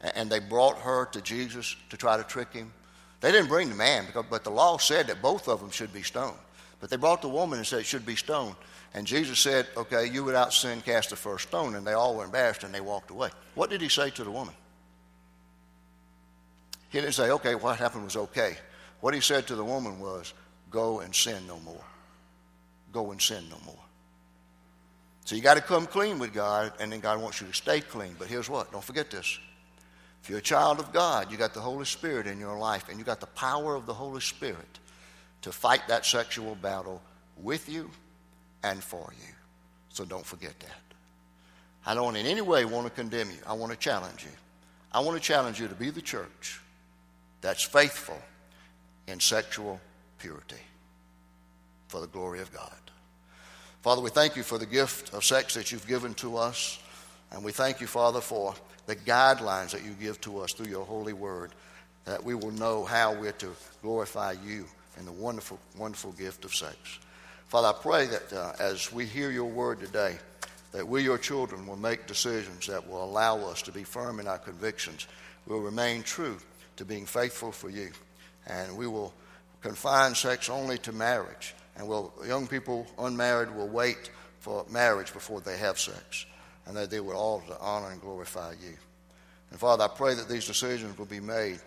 And 0.00 0.30
they 0.30 0.38
brought 0.38 0.78
her 0.78 1.06
to 1.06 1.20
Jesus 1.20 1.76
to 1.90 1.96
try 1.96 2.16
to 2.16 2.22
trick 2.22 2.52
him. 2.52 2.72
They 3.20 3.32
didn't 3.32 3.48
bring 3.48 3.68
the 3.68 3.74
man, 3.74 4.06
because, 4.06 4.26
but 4.30 4.44
the 4.44 4.50
law 4.50 4.78
said 4.78 5.08
that 5.08 5.20
both 5.20 5.48
of 5.48 5.60
them 5.60 5.70
should 5.70 5.92
be 5.92 6.02
stoned. 6.02 6.36
But 6.80 6.90
they 6.90 6.96
brought 6.96 7.22
the 7.22 7.28
woman 7.28 7.58
and 7.58 7.66
said 7.66 7.80
it 7.80 7.86
should 7.86 8.06
be 8.06 8.16
stoned. 8.16 8.54
And 8.94 9.06
Jesus 9.06 9.38
said, 9.38 9.66
Okay, 9.76 10.08
you 10.08 10.24
without 10.24 10.52
sin 10.52 10.80
cast 10.80 11.10
the 11.10 11.16
first 11.16 11.48
stone. 11.48 11.74
And 11.74 11.86
they 11.86 11.92
all 11.92 12.14
were 12.14 12.24
embarrassed 12.24 12.64
and 12.64 12.72
they 12.72 12.80
walked 12.80 13.10
away. 13.10 13.30
What 13.54 13.70
did 13.70 13.80
he 13.80 13.88
say 13.88 14.10
to 14.10 14.24
the 14.24 14.30
woman? 14.30 14.54
He 16.90 17.00
didn't 17.00 17.14
say, 17.14 17.30
Okay, 17.30 17.54
what 17.54 17.78
happened 17.78 18.04
was 18.04 18.16
okay. 18.16 18.56
What 19.00 19.14
he 19.14 19.20
said 19.20 19.46
to 19.48 19.56
the 19.56 19.64
woman 19.64 19.98
was, 19.98 20.32
Go 20.70 21.00
and 21.00 21.14
sin 21.14 21.46
no 21.46 21.58
more. 21.60 21.84
Go 22.92 23.10
and 23.10 23.20
sin 23.20 23.44
no 23.50 23.58
more. 23.66 23.74
So 25.24 25.36
you 25.36 25.42
got 25.42 25.54
to 25.54 25.60
come 25.60 25.86
clean 25.86 26.18
with 26.18 26.32
God, 26.32 26.72
and 26.80 26.90
then 26.90 27.00
God 27.00 27.20
wants 27.20 27.40
you 27.40 27.46
to 27.46 27.52
stay 27.52 27.82
clean. 27.82 28.16
But 28.18 28.28
here's 28.28 28.48
what 28.48 28.72
don't 28.72 28.84
forget 28.84 29.10
this 29.10 29.38
if 30.28 30.30
you're 30.32 30.40
a 30.40 30.42
child 30.42 30.78
of 30.78 30.92
God, 30.92 31.32
you 31.32 31.38
got 31.38 31.54
the 31.54 31.60
Holy 31.60 31.86
Spirit 31.86 32.26
in 32.26 32.38
your 32.38 32.58
life, 32.58 32.90
and 32.90 32.98
you 32.98 33.04
got 33.04 33.18
the 33.18 33.28
power 33.28 33.74
of 33.74 33.86
the 33.86 33.94
Holy 33.94 34.20
Spirit 34.20 34.78
to 35.40 35.50
fight 35.50 35.80
that 35.88 36.04
sexual 36.04 36.54
battle 36.54 37.00
with 37.38 37.66
you 37.66 37.90
and 38.62 38.84
for 38.84 39.10
you. 39.18 39.32
So 39.88 40.04
don't 40.04 40.26
forget 40.26 40.52
that. 40.60 40.94
I 41.86 41.94
don't 41.94 42.14
in 42.14 42.26
any 42.26 42.42
way 42.42 42.66
want 42.66 42.86
to 42.86 42.92
condemn 42.92 43.30
you. 43.30 43.38
I 43.46 43.54
want 43.54 43.72
to 43.72 43.78
challenge 43.78 44.22
you. 44.22 44.30
I 44.92 45.00
want 45.00 45.16
to 45.16 45.22
challenge 45.22 45.58
you 45.58 45.66
to 45.66 45.74
be 45.74 45.88
the 45.88 46.02
church 46.02 46.60
that's 47.40 47.62
faithful 47.62 48.20
in 49.06 49.20
sexual 49.20 49.80
purity 50.18 50.60
for 51.86 52.02
the 52.02 52.06
glory 52.06 52.42
of 52.42 52.52
God. 52.52 52.76
Father, 53.80 54.02
we 54.02 54.10
thank 54.10 54.36
you 54.36 54.42
for 54.42 54.58
the 54.58 54.66
gift 54.66 55.14
of 55.14 55.24
sex 55.24 55.54
that 55.54 55.72
you've 55.72 55.86
given 55.86 56.12
to 56.16 56.36
us. 56.36 56.78
And 57.32 57.44
we 57.44 57.52
thank 57.52 57.80
you, 57.80 57.86
Father, 57.86 58.20
for 58.20 58.54
the 58.86 58.96
guidelines 58.96 59.70
that 59.72 59.84
you 59.84 59.92
give 59.92 60.20
to 60.22 60.40
us 60.40 60.52
through 60.52 60.70
your 60.70 60.84
holy 60.84 61.12
word, 61.12 61.50
that 62.04 62.24
we 62.24 62.34
will 62.34 62.50
know 62.52 62.84
how 62.84 63.14
we're 63.14 63.32
to 63.32 63.54
glorify 63.82 64.34
you 64.44 64.64
in 64.98 65.04
the 65.04 65.12
wonderful, 65.12 65.58
wonderful 65.76 66.12
gift 66.12 66.44
of 66.44 66.54
sex. 66.54 66.76
Father, 67.48 67.68
I 67.68 67.82
pray 67.82 68.06
that 68.06 68.32
uh, 68.32 68.52
as 68.58 68.92
we 68.92 69.04
hear 69.04 69.30
your 69.30 69.44
word 69.44 69.80
today, 69.80 70.16
that 70.72 70.86
we, 70.86 71.02
your 71.02 71.18
children, 71.18 71.66
will 71.66 71.76
make 71.76 72.06
decisions 72.06 72.66
that 72.66 72.86
will 72.88 73.04
allow 73.04 73.38
us 73.46 73.62
to 73.62 73.72
be 73.72 73.84
firm 73.84 74.20
in 74.20 74.28
our 74.28 74.38
convictions. 74.38 75.06
We'll 75.46 75.60
remain 75.60 76.02
true 76.02 76.38
to 76.76 76.84
being 76.84 77.06
faithful 77.06 77.52
for 77.52 77.70
you. 77.70 77.90
And 78.46 78.76
we 78.76 78.86
will 78.86 79.12
confine 79.62 80.14
sex 80.14 80.48
only 80.48 80.78
to 80.78 80.92
marriage. 80.92 81.54
And 81.76 81.88
we'll, 81.88 82.12
young 82.26 82.46
people 82.46 82.86
unmarried 82.98 83.54
will 83.54 83.68
wait 83.68 84.10
for 84.40 84.64
marriage 84.70 85.12
before 85.12 85.40
they 85.40 85.56
have 85.58 85.78
sex 85.78 86.26
and 86.68 86.76
that 86.76 86.90
they 86.90 87.00
would 87.00 87.16
all 87.16 87.40
to 87.40 87.58
honor 87.58 87.90
and 87.90 88.00
glorify 88.00 88.52
you. 88.52 88.76
And 89.50 89.58
Father, 89.58 89.84
I 89.84 89.88
pray 89.88 90.14
that 90.14 90.28
these 90.28 90.46
decisions 90.46 90.96
will 90.98 91.06
be 91.06 91.20
made 91.20 91.58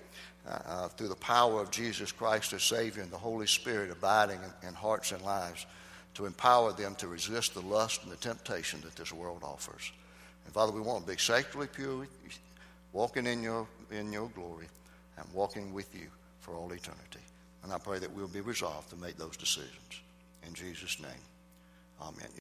uh, 0.47 0.59
uh, 0.65 0.87
through 0.89 1.07
the 1.07 1.15
power 1.15 1.59
of 1.59 1.71
Jesus 1.71 2.11
Christ 2.11 2.53
as 2.53 2.63
Savior 2.63 3.01
and 3.01 3.11
the 3.11 3.17
Holy 3.17 3.47
Spirit 3.47 3.91
abiding 3.91 4.39
in, 4.61 4.69
in 4.69 4.73
hearts 4.73 5.11
and 5.11 5.21
lives 5.23 5.65
to 6.13 6.25
empower 6.25 6.71
them 6.71 6.93
to 6.95 7.07
resist 7.07 7.55
the 7.55 7.61
lust 7.61 8.03
and 8.03 8.11
the 8.11 8.17
temptation 8.17 8.79
that 8.81 8.95
this 8.95 9.11
world 9.11 9.41
offers. 9.43 9.91
And 10.45 10.53
Father, 10.53 10.71
we 10.71 10.81
want 10.81 11.05
to 11.05 11.11
be 11.11 11.17
sacredly 11.17 11.67
pure, 11.67 12.07
walking 12.93 13.25
in 13.25 13.41
your, 13.41 13.67
in 13.91 14.13
your 14.13 14.29
glory 14.29 14.67
and 15.17 15.25
walking 15.33 15.73
with 15.73 15.93
you 15.95 16.07
for 16.41 16.53
all 16.53 16.71
eternity. 16.71 17.19
And 17.63 17.71
I 17.71 17.77
pray 17.77 17.99
that 17.99 18.11
we'll 18.11 18.27
be 18.27 18.41
resolved 18.41 18.89
to 18.91 18.97
make 18.97 19.17
those 19.17 19.37
decisions. 19.37 20.01
In 20.45 20.53
Jesus' 20.53 20.99
name, 20.99 21.11
amen. 22.01 22.27